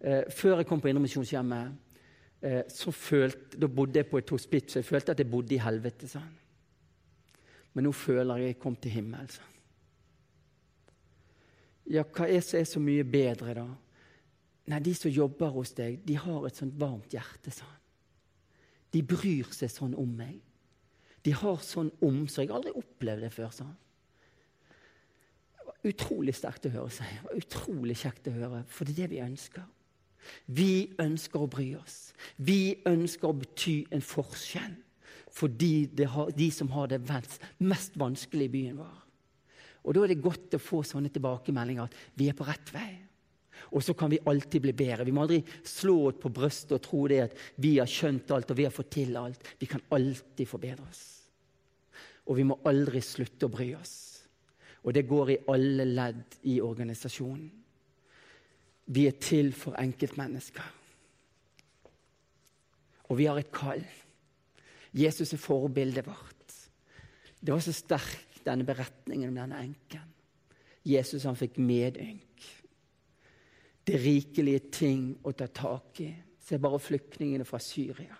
Eh, 0.00 0.24
før 0.30 0.60
jeg 0.60 0.68
kom 0.68 0.80
på 0.80 0.90
Indremisjonshjemmet, 0.90 1.72
eh, 2.42 2.62
så 2.70 2.92
følte, 2.94 3.58
da 3.58 3.66
bodde 3.66 3.98
jeg 3.98 4.06
på 4.06 4.18
et 4.18 4.30
hospits, 4.30 4.76
jeg 4.76 4.86
følte 4.86 5.12
at 5.12 5.18
jeg 5.18 5.30
bodde 5.30 5.54
i 5.54 5.62
helvete. 5.62 6.08
sa. 6.08 6.22
Men 7.74 7.84
nå 7.84 7.92
føler 7.92 8.36
jeg 8.36 8.46
jeg 8.46 8.58
kom 8.58 8.76
til 8.76 8.90
himmelen. 8.90 9.28
sa. 9.28 9.42
Ja, 11.86 12.02
hva 12.02 12.28
er 12.28 12.40
som 12.40 12.60
er 12.60 12.64
så 12.64 12.80
mye 12.80 13.04
bedre, 13.04 13.54
da? 13.54 13.66
Nei, 14.68 14.80
de 14.80 14.94
som 14.94 15.10
jobber 15.10 15.48
hos 15.48 15.72
deg, 15.72 16.02
de 16.04 16.14
har 16.14 16.46
et 16.46 16.56
sånt 16.56 16.74
varmt 16.76 17.08
hjerte, 17.08 17.50
sa 17.50 17.64
han. 17.64 17.80
De 18.92 19.02
bryr 19.02 19.48
seg 19.52 19.70
sånn 19.70 19.94
om 19.94 20.10
meg. 20.16 20.40
De 21.24 21.32
har 21.32 21.56
sånn 21.64 21.90
omsorg. 22.04 22.46
Jeg 22.46 22.52
har 22.52 22.60
aldri 22.60 22.74
opplevd 22.76 23.24
det 23.24 23.32
før, 23.32 23.50
sa 23.52 23.64
han. 23.64 23.76
Det 25.56 25.66
var 25.66 25.90
utrolig 25.92 26.34
sterkt 26.36 26.68
å 26.68 26.74
høre 26.76 26.90
seg. 26.90 27.06
Det 27.06 27.24
var 27.24 27.40
utrolig 27.40 27.96
kjekt 27.96 28.28
å 28.28 28.36
høre, 28.36 28.62
for 28.68 28.84
det 28.84 28.94
er 28.94 29.00
det 29.02 29.10
vi 29.14 29.24
ønsker. 29.24 29.66
Vi 30.46 30.94
ønsker 31.00 31.42
å 31.44 31.50
bry 31.50 31.72
oss. 31.78 32.12
Vi 32.36 32.78
ønsker 32.88 33.30
å 33.30 33.38
bety 33.38 33.80
en 33.94 34.04
forskjell 34.04 34.76
for 35.32 35.52
de, 35.52 35.88
de 35.88 36.48
som 36.52 36.70
har 36.74 36.90
det 36.90 37.02
mest 37.62 37.98
vanskelig 38.00 38.48
i 38.48 38.52
byen 38.52 38.80
vår. 38.80 38.96
Og 39.84 39.94
Da 39.94 40.04
er 40.04 40.12
det 40.12 40.22
godt 40.24 40.56
å 40.56 40.60
få 40.60 40.82
sånne 40.84 41.12
tilbakemeldinger 41.14 41.86
at 41.86 41.94
vi 42.18 42.28
er 42.28 42.36
på 42.36 42.46
rett 42.48 42.72
vei. 42.74 42.90
Og 43.74 43.82
så 43.84 43.94
kan 43.94 44.10
vi 44.10 44.20
alltid 44.24 44.62
bli 44.62 44.72
bedre. 44.76 45.04
Vi 45.04 45.14
må 45.14 45.24
aldri 45.24 45.40
slå 45.66 45.96
oss 46.08 46.18
på 46.22 46.32
brystet 46.34 46.76
og 46.76 46.82
tro 46.84 47.04
det 47.10 47.20
at 47.26 47.38
vi 47.56 47.76
har 47.78 47.90
skjønt 47.90 48.30
alt 48.34 48.50
og 48.52 48.58
vi 48.58 48.66
har 48.68 48.74
fått 48.74 48.90
til 48.98 49.16
alt. 49.20 49.42
Vi 49.60 49.68
kan 49.70 49.82
alltid 49.94 50.48
forbedre 50.48 50.86
oss. 50.88 51.02
Og 52.28 52.36
vi 52.36 52.46
må 52.48 52.58
aldri 52.68 53.00
slutte 53.04 53.48
å 53.48 53.52
bry 53.52 53.70
oss. 53.78 53.96
Og 54.84 54.94
det 54.94 55.08
går 55.08 55.32
i 55.32 55.40
alle 55.52 55.88
ledd 55.88 56.38
i 56.48 56.58
organisasjonen. 56.64 57.48
Vi 58.88 59.06
er 59.06 59.16
til 59.20 59.52
for 59.52 59.76
enkeltmennesker. 59.80 60.74
Og 63.08 63.18
vi 63.18 63.26
har 63.28 63.40
et 63.40 63.52
kall. 63.52 63.84
Jesus 64.96 65.32
er 65.32 65.40
forbildet 65.40 66.06
vårt. 66.06 66.54
Det 67.40 67.52
var 67.52 67.60
så 67.64 67.72
sterk, 67.72 68.24
denne 68.44 68.64
beretningen 68.64 69.28
om 69.28 69.36
denne 69.36 69.58
enken. 69.60 70.14
Jesus 70.88 71.26
han 71.28 71.36
fikk 71.36 71.58
medynk. 71.60 72.46
Det 73.84 73.98
rikelige 74.00 74.70
ting 74.72 75.02
å 75.24 75.34
ta 75.36 75.48
tak 75.52 76.00
i. 76.04 76.08
Se 76.40 76.56
bare 76.60 76.80
flyktningene 76.80 77.44
fra 77.44 77.60
Syria. 77.60 78.16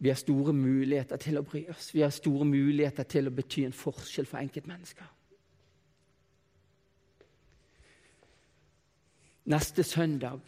Vi 0.00 0.08
har 0.08 0.18
store 0.18 0.54
muligheter 0.56 1.20
til 1.20 1.38
å 1.38 1.44
bry 1.46 1.66
oss. 1.70 1.90
Vi 1.94 2.02
har 2.02 2.10
store 2.14 2.46
muligheter 2.48 3.04
til 3.04 3.28
å 3.28 3.34
bety 3.34 3.66
en 3.66 3.76
forskjell 3.76 4.26
for 4.26 4.40
enkeltmennesker. 4.40 5.06
Neste 9.44 9.82
søndag 9.82 10.40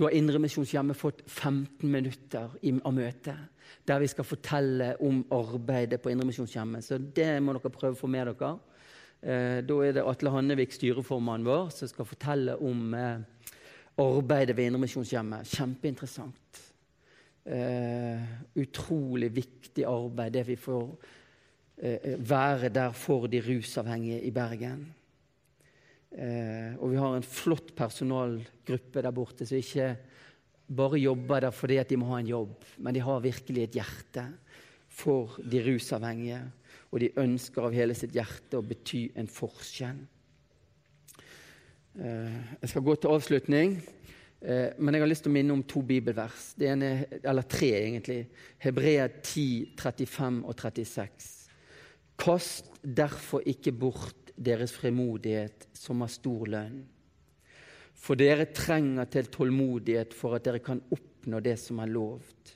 da 0.00 0.06
har 0.08 0.16
Indremisjonshjemmet 0.16 0.96
fått 0.96 1.18
15 1.28 1.84
minutter 1.84 2.54
av 2.56 2.94
møtet 2.96 3.36
der 3.86 4.00
vi 4.00 4.08
skal 4.10 4.26
fortelle 4.26 4.94
om 5.04 5.20
arbeidet 5.34 6.00
på 6.00 6.10
Indremisjonshjemmet. 6.10 6.84
Så 6.84 6.98
det 6.98 7.34
må 7.42 7.54
dere 7.56 7.72
prøve 7.74 7.96
å 7.96 8.00
få 8.00 8.08
med 8.10 8.30
dere. 8.30 8.50
Eh, 9.20 9.58
da 9.66 9.76
er 9.84 9.94
det 9.96 10.06
Atle 10.08 10.32
Hannevik, 10.34 10.72
styreformannen 10.74 11.46
vår, 11.46 11.70
som 11.74 11.90
skal 11.90 12.08
fortelle 12.08 12.56
om 12.64 12.94
eh, 12.96 13.20
arbeidet 14.00 14.56
ved 14.56 14.70
Indremisjonshjemmet. 14.70 15.52
Kjempeinteressant. 15.56 16.66
Uh, 17.50 18.20
utrolig 18.60 19.30
viktig 19.32 19.86
arbeid, 19.88 20.34
det 20.34 20.42
vi 20.44 20.56
får 20.60 20.90
være 22.28 22.68
der 22.68 22.92
for 22.92 23.24
de 23.32 23.40
rusavhengige 23.40 24.20
i 24.28 24.30
Bergen. 24.30 24.82
Eh, 26.10 26.74
og 26.82 26.90
vi 26.90 26.98
har 26.98 27.14
en 27.14 27.26
flott 27.26 27.70
personalgruppe 27.78 29.02
der 29.04 29.14
borte 29.14 29.46
som 29.46 29.60
ikke 29.60 29.92
bare 30.70 30.98
jobber 30.98 31.44
der 31.46 31.54
fordi 31.54 31.78
de 31.86 31.98
må 31.98 32.08
ha 32.10 32.18
en 32.18 32.30
jobb, 32.30 32.64
men 32.78 32.94
de 32.94 33.02
har 33.02 33.22
virkelig 33.22 33.62
et 33.62 33.78
hjerte 33.78 34.24
for 34.90 35.38
de 35.42 35.62
rusavhengige. 35.66 36.42
Og 36.90 37.02
de 37.02 37.12
ønsker 37.22 37.62
av 37.62 37.74
hele 37.74 37.94
sitt 37.94 38.14
hjerte 38.14 38.58
å 38.58 38.66
bety 38.66 39.04
en 39.18 39.30
forskjell. 39.30 40.00
Eh, 42.00 42.38
jeg 42.60 42.72
skal 42.72 42.86
gå 42.86 42.96
til 42.98 43.14
avslutning, 43.14 43.76
eh, 44.42 44.70
men 44.78 44.94
jeg 44.94 45.02
har 45.02 45.10
lyst 45.10 45.26
til 45.26 45.30
å 45.30 45.36
minne 45.38 45.54
om 45.54 45.62
to 45.62 45.82
bibelvers. 45.86 46.54
Det 46.58 46.70
ene, 46.70 46.90
eller 47.22 47.46
tre, 47.46 47.70
egentlig. 47.84 48.24
Hebrea 48.58 49.06
10, 49.22 49.76
35 49.78 50.42
og 50.42 50.56
36. 50.58 51.30
Kast 52.18 52.74
derfor 52.82 53.46
ikke 53.46 53.72
bort 53.72 54.19
deres 54.40 54.72
fremodighet, 54.72 55.68
som 55.76 56.00
har 56.00 56.12
stor 56.12 56.48
lønn. 56.48 56.80
For 58.00 58.16
dere 58.16 58.48
trenger 58.56 59.08
til 59.12 59.28
tålmodighet 59.28 60.16
for 60.16 60.38
at 60.38 60.46
dere 60.46 60.62
kan 60.64 60.80
oppnå 60.94 61.42
det 61.44 61.58
som 61.60 61.82
er 61.82 61.92
lovt, 61.92 62.54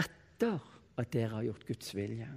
etter 0.00 0.56
at 1.00 1.12
dere 1.12 1.34
har 1.34 1.44
gjort 1.50 1.66
Guds 1.68 1.92
vilje. 1.96 2.30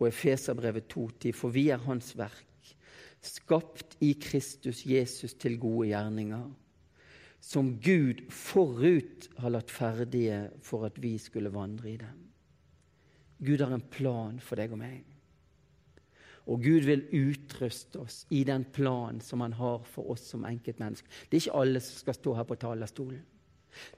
Og 0.00 0.08
Efeserbrevet 0.08 0.90
2,10.: 0.90 1.30
For 1.32 1.54
vi 1.54 1.68
er 1.70 1.82
Hans 1.86 2.10
verk, 2.18 2.74
skapt 3.22 3.94
i 4.02 4.12
Kristus 4.18 4.82
Jesus 4.86 5.38
til 5.38 5.58
gode 5.62 5.92
gjerninger, 5.92 6.50
som 7.40 7.74
Gud 7.78 8.24
forut 8.32 9.28
har 9.38 9.54
latt 9.54 9.70
ferdige 9.70 10.48
for 10.64 10.88
at 10.88 10.98
vi 10.98 11.16
skulle 11.18 11.52
vandre 11.54 11.92
i 11.92 11.98
dem. 12.00 12.20
Gud 13.44 13.60
har 13.60 13.74
en 13.74 13.90
plan 13.92 14.40
for 14.40 14.58
deg 14.58 14.72
og 14.72 14.80
meg. 14.80 15.13
Og 16.46 16.60
Gud 16.60 16.84
vil 16.84 17.06
utruste 17.12 18.02
oss 18.02 18.24
i 18.30 18.42
den 18.44 18.66
planen 18.72 19.20
som 19.24 19.40
han 19.40 19.54
har 19.56 19.84
for 19.88 20.10
oss 20.12 20.26
som 20.34 20.44
enkeltmennesker. 20.44 21.08
Det 21.30 21.38
er 21.38 21.46
ikke 21.46 21.60
alle 21.62 21.80
som 21.80 22.02
skal 22.02 22.18
stå 22.18 22.34
her 22.36 22.48
på 22.48 22.58
talerstolen. 22.60 23.22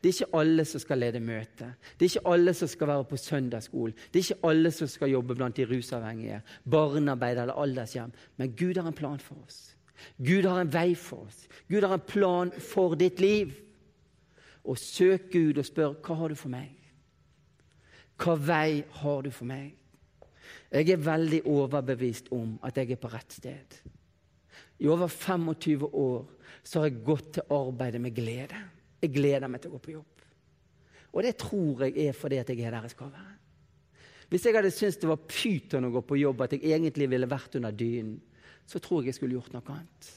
Det 0.02 0.08
er 0.08 0.14
ikke 0.14 0.38
alle 0.38 0.64
som 0.64 0.80
skal 0.80 0.98
lede 0.98 1.20
møte. 1.20 1.72
Det 1.98 2.06
er 2.06 2.10
ikke 2.10 2.32
alle 2.32 2.54
som 2.54 2.68
skal 2.68 2.88
være 2.88 3.04
på 3.10 3.16
søndagsskolen. 3.20 3.96
Det 4.12 4.20
er 4.20 4.24
ikke 4.24 4.48
alle 4.48 4.70
som 4.72 4.88
skal 4.88 5.10
jobbe 5.10 5.34
blant 5.34 5.56
de 5.56 5.66
rusavhengige, 5.68 6.40
barnearbeid 6.70 7.42
eller 7.42 7.60
aldershjem. 7.62 8.12
Men 8.36 8.54
Gud 8.56 8.76
har 8.80 8.88
en 8.88 8.96
plan 8.96 9.20
for 9.20 9.36
oss. 9.46 9.76
Gud 10.18 10.44
har 10.44 10.60
en 10.60 10.72
vei 10.72 10.94
for 10.94 11.26
oss. 11.26 11.48
Gud 11.68 11.82
har 11.82 11.94
en 11.94 12.08
plan 12.08 12.52
for 12.52 12.94
ditt 12.94 13.20
liv. 13.20 13.52
Og 14.64 14.78
søk 14.78 15.30
Gud 15.32 15.58
og 15.58 15.66
spør 15.66 15.94
hva 16.06 16.14
har 16.14 16.28
du 16.28 16.34
for 16.34 16.52
meg? 16.52 16.72
Hva 18.16 18.34
vei 18.40 18.84
har 19.02 19.22
du 19.22 19.30
for 19.30 19.48
meg? 19.48 19.74
Jeg 20.72 20.90
er 20.90 21.02
veldig 21.02 21.42
overbevist 21.46 22.32
om 22.34 22.56
at 22.66 22.78
jeg 22.80 22.94
er 22.94 23.00
på 23.00 23.10
rett 23.12 23.32
sted. 23.32 23.76
I 24.82 24.88
over 24.90 25.08
25 25.08 25.86
år 25.86 26.26
så 26.66 26.80
har 26.80 26.90
jeg 26.90 27.04
gått 27.06 27.32
til 27.36 27.54
arbeidet 27.54 28.00
med 28.02 28.14
glede. 28.16 28.58
Jeg 29.00 29.14
gleder 29.14 29.48
meg 29.48 29.62
til 29.62 29.70
å 29.70 29.76
gå 29.76 29.82
på 29.84 29.94
jobb. 29.94 30.24
Og 31.16 31.24
det 31.24 31.36
tror 31.40 31.86
jeg 31.86 32.08
er 32.08 32.16
fordi 32.16 32.40
at 32.42 32.50
jeg 32.50 32.60
er 32.66 32.74
der 32.74 32.88
jeg 32.88 32.96
skal 32.96 33.12
være. 33.14 33.34
Hvis 34.28 34.44
jeg 34.44 34.56
hadde 34.56 34.72
syntes 34.74 34.98
det 35.00 35.08
var 35.08 35.22
pyton 35.30 35.86
å 35.86 35.92
gå 35.94 36.02
på 36.02 36.18
jobb, 36.18 36.42
at 36.42 36.56
jeg 36.56 36.74
egentlig 36.74 37.06
ville 37.12 37.30
vært 37.30 37.54
under 37.60 37.72
dynen, 37.72 38.16
så 38.66 38.82
tror 38.82 39.00
jeg 39.00 39.12
jeg 39.12 39.20
skulle 39.20 39.36
gjort 39.38 39.52
noe 39.54 39.70
annet. 39.70 40.08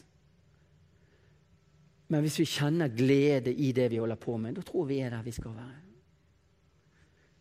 Men 2.09 2.25
hvis 2.25 2.39
vi 2.41 2.47
kjenner 2.49 2.89
glede 2.89 3.53
i 3.53 3.69
det 3.77 3.85
vi 3.93 3.99
holder 4.01 4.17
på 4.17 4.33
med, 4.41 4.57
da 4.57 4.65
tror 4.65 4.87
vi 4.89 4.97
er 5.05 5.13
der 5.13 5.21
vi 5.27 5.35
skal 5.35 5.53
være. 5.53 5.83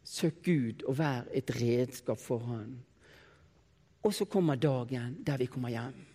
Søk 0.05 0.43
Gud 0.45 0.85
og 0.85 0.99
vær 1.01 1.25
et 1.37 1.51
redskap 1.57 2.21
for 2.21 2.45
Han 2.51 2.77
og 4.03 4.15
så 4.15 4.25
kommer 4.25 4.57
dagen 4.57 5.19
der 5.27 5.37
vi 5.37 5.47
kommer 5.47 5.69
hjem. 5.69 6.07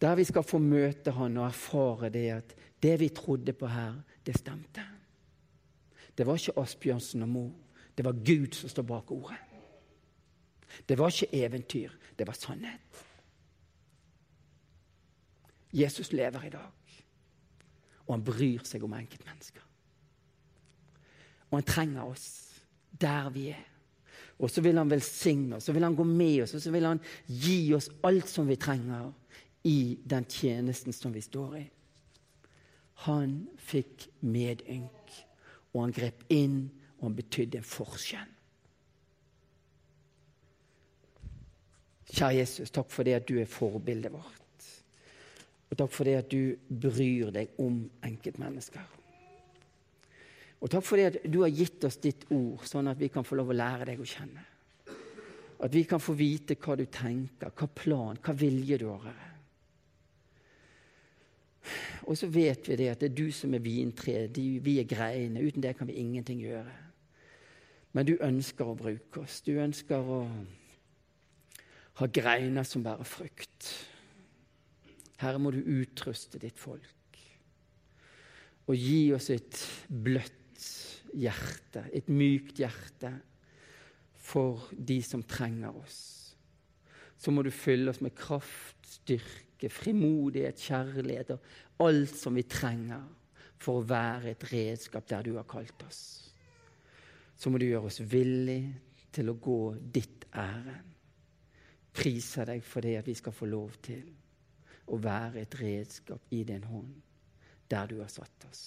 Der 0.00 0.14
vi 0.14 0.24
skal 0.24 0.42
få 0.42 0.58
møte 0.58 1.14
han 1.14 1.36
og 1.36 1.46
erfare 1.46 2.10
det 2.10 2.28
at 2.30 2.54
det 2.82 3.00
vi 3.00 3.08
trodde 3.08 3.52
på 3.52 3.66
her, 3.66 3.94
det 4.26 4.38
stemte. 4.38 4.82
Det 6.18 6.26
var 6.26 6.34
ikke 6.34 6.58
Asbjørnsen 6.60 7.22
og 7.22 7.28
Mo. 7.28 7.48
Det 7.96 8.04
var 8.04 8.12
Gud 8.12 8.54
som 8.54 8.68
står 8.68 8.82
bak 8.82 9.10
ordet. 9.10 9.38
Det 10.88 10.98
var 10.98 11.08
ikke 11.08 11.44
eventyr, 11.44 11.90
det 12.18 12.26
var 12.26 12.32
sannhet. 12.32 13.04
Jesus 15.72 16.12
lever 16.12 16.42
i 16.42 16.50
dag, 16.50 17.04
og 18.06 18.14
han 18.14 18.24
bryr 18.24 18.62
seg 18.66 18.82
om 18.84 18.92
enkeltmennesker. 18.94 19.62
Og 21.50 21.58
han 21.58 21.66
trenger 21.66 22.02
oss 22.02 22.26
der 23.00 23.30
vi 23.30 23.48
er. 23.50 23.73
Og 24.38 24.50
så 24.50 24.62
vil 24.64 24.78
han 24.78 24.90
velsigne 24.90 25.56
oss, 25.56 25.68
så 25.68 25.72
vil 25.72 25.86
han 25.86 25.96
gå 25.96 26.04
med 26.04 26.42
oss, 26.42 26.54
og 26.56 26.62
så 26.62 26.72
vil 26.74 26.88
han 26.88 27.00
gi 27.26 27.58
oss 27.76 27.90
alt 28.02 28.28
som 28.28 28.48
vi 28.50 28.58
trenger 28.60 29.12
i 29.64 29.96
den 30.04 30.26
tjenesten 30.28 30.92
som 30.92 31.14
vi 31.14 31.22
står 31.24 31.58
i. 31.58 31.64
Han 33.06 33.44
fikk 33.58 34.08
medynk, 34.20 35.14
og 35.72 35.84
han 35.84 35.94
grep 35.94 36.24
inn, 36.34 36.64
og 36.98 37.08
han 37.08 37.18
betydde 37.18 37.60
en 37.60 37.68
forskjell. 37.68 38.30
Kjære 42.14 42.34
Jesus, 42.36 42.70
takk 42.70 42.90
for 42.94 43.06
det 43.06 43.16
at 43.18 43.26
du 43.26 43.38
er 43.40 43.50
forbildet 43.50 44.12
vårt. 44.14 44.68
Og 45.70 45.78
takk 45.80 45.90
for 45.90 46.06
det 46.06 46.18
at 46.20 46.28
du 46.30 46.54
bryr 46.68 47.32
deg 47.34 47.56
om 47.62 47.80
enkeltmennesker. 48.06 48.84
Og 50.64 50.70
takk 50.72 50.84
for 50.86 50.96
det 50.96 51.06
at 51.10 51.16
du 51.28 51.42
har 51.42 51.52
gitt 51.52 51.84
oss 51.84 51.98
ditt 52.00 52.24
ord, 52.32 52.62
sånn 52.64 52.88
at 52.88 53.00
vi 53.00 53.10
kan 53.12 53.26
få 53.26 53.36
lov 53.36 53.52
å 53.52 53.56
lære 53.56 53.90
deg 53.90 54.00
å 54.00 54.08
kjenne. 54.08 54.44
At 55.64 55.72
vi 55.72 55.82
kan 55.88 56.00
få 56.00 56.14
vite 56.16 56.56
hva 56.56 56.76
du 56.80 56.86
tenker, 56.88 57.52
hva 57.52 57.68
plan, 57.68 58.20
hva 58.24 58.34
vilje 58.36 58.78
du 58.80 58.86
har. 58.88 59.20
Og 62.08 62.16
så 62.16 62.28
vet 62.32 62.64
vi 62.68 62.78
det 62.80 62.88
at 62.92 63.04
det 63.04 63.10
er 63.10 63.16
du 63.16 63.28
som 63.32 63.52
er 63.56 63.62
vintreet, 63.64 64.36
vi 64.36 64.78
er 64.80 64.88
greiene. 64.88 65.44
Uten 65.44 65.64
det 65.64 65.76
kan 65.76 65.88
vi 65.88 66.00
ingenting 66.00 66.40
gjøre. 66.44 66.74
Men 67.94 68.08
du 68.08 68.16
ønsker 68.16 68.68
å 68.68 68.76
bruke 68.76 69.22
oss. 69.22 69.38
Du 69.44 69.54
ønsker 69.60 70.00
å 70.00 70.22
ha 72.00 72.08
greiner 72.08 72.66
som 72.66 72.84
bærer 72.84 73.08
frukt. 73.08 73.68
Herre, 75.20 75.38
må 75.38 75.52
du 75.54 75.60
utruste 75.60 76.40
ditt 76.40 76.58
folk 76.60 76.90
og 78.64 78.80
gi 78.80 79.12
oss 79.12 79.28
et 79.28 79.58
bløtt 79.92 80.43
hjerte, 81.14 81.86
et 81.92 82.08
mykt 82.10 82.60
hjerte, 82.62 83.12
for 84.24 84.70
de 84.72 84.98
som 85.04 85.22
trenger 85.28 85.76
oss. 85.76 85.98
Så 87.18 87.32
må 87.32 87.44
du 87.44 87.50
fylle 87.54 87.92
oss 87.92 88.00
med 88.04 88.16
kraft, 88.16 88.78
styrke, 88.88 89.68
frimodighet, 89.72 90.60
kjærlighet 90.60 91.34
og 91.36 91.84
alt 91.84 92.16
som 92.16 92.36
vi 92.36 92.44
trenger 92.48 93.04
for 93.60 93.80
å 93.80 93.86
være 93.88 94.34
et 94.34 94.46
redskap 94.50 95.06
der 95.08 95.24
du 95.24 95.34
har 95.36 95.46
kalt 95.48 95.86
oss. 95.86 96.02
Så 97.36 97.50
må 97.50 97.60
du 97.60 97.66
gjøre 97.66 97.90
oss 97.90 98.00
villig 98.00 98.60
til 99.14 99.30
å 99.30 99.38
gå 99.40 99.60
ditt 99.94 100.26
ærend. 100.34 100.92
Priser 101.94 102.48
deg 102.50 102.64
for 102.66 102.84
det 102.84 102.96
at 102.98 103.08
vi 103.08 103.14
skal 103.14 103.34
få 103.36 103.46
lov 103.46 103.76
til 103.84 104.08
å 104.90 104.98
være 105.00 105.44
et 105.44 105.58
redskap 105.60 106.32
i 106.34 106.42
din 106.46 106.64
hånd 106.66 106.94
der 107.70 107.86
du 107.88 108.00
har 108.00 108.10
satt 108.12 108.48
oss. 108.50 108.64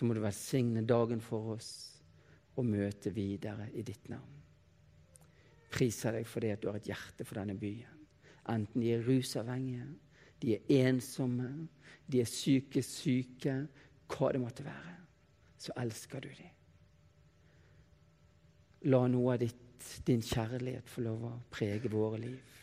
Så 0.00 0.06
må 0.08 0.14
du 0.16 0.22
velsigne 0.24 0.80
dagen 0.88 1.20
for 1.20 1.58
oss 1.58 1.72
og 2.56 2.64
møte 2.64 3.10
videre 3.12 3.66
i 3.76 3.82
ditt 3.84 4.06
navn. 4.08 4.38
Priser 5.68 6.16
deg 6.16 6.24
for 6.24 6.40
det 6.40 6.54
at 6.54 6.62
du 6.62 6.70
har 6.70 6.78
et 6.78 6.88
hjerte 6.88 7.26
for 7.28 7.36
denne 7.36 7.52
byen. 7.60 7.98
Enten 8.48 8.80
de 8.80 8.94
er 8.94 9.04
rusavhengige, 9.04 9.90
de 10.40 10.54
er 10.56 10.72
ensomme, 10.88 11.50
de 12.08 12.22
er 12.22 12.30
psykisk 12.30 12.88
syke, 13.02 13.58
hva 14.08 14.30
det 14.32 14.40
måtte 14.40 14.64
være, 14.64 14.96
så 15.60 15.76
elsker 15.84 16.24
du 16.24 16.32
dem. 16.32 16.56
La 18.88 19.02
noe 19.04 19.34
av 19.36 19.44
ditt, 19.44 19.84
din 20.08 20.24
kjærlighet 20.24 20.88
få 20.88 21.04
lov 21.04 21.26
å 21.28 21.38
prege 21.52 21.92
våre 21.92 22.22
liv. 22.24 22.56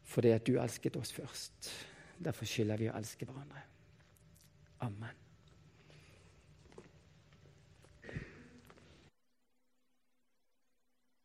For 0.00 0.24
det 0.24 0.38
at 0.38 0.48
du 0.48 0.56
elsket 0.56 0.96
oss 0.96 1.12
først. 1.12 1.74
Derfor 2.16 2.48
skylder 2.48 2.80
vi 2.80 2.88
å 2.88 2.96
elske 2.96 3.28
hverandre. 3.28 3.66
Amen. 4.82 5.29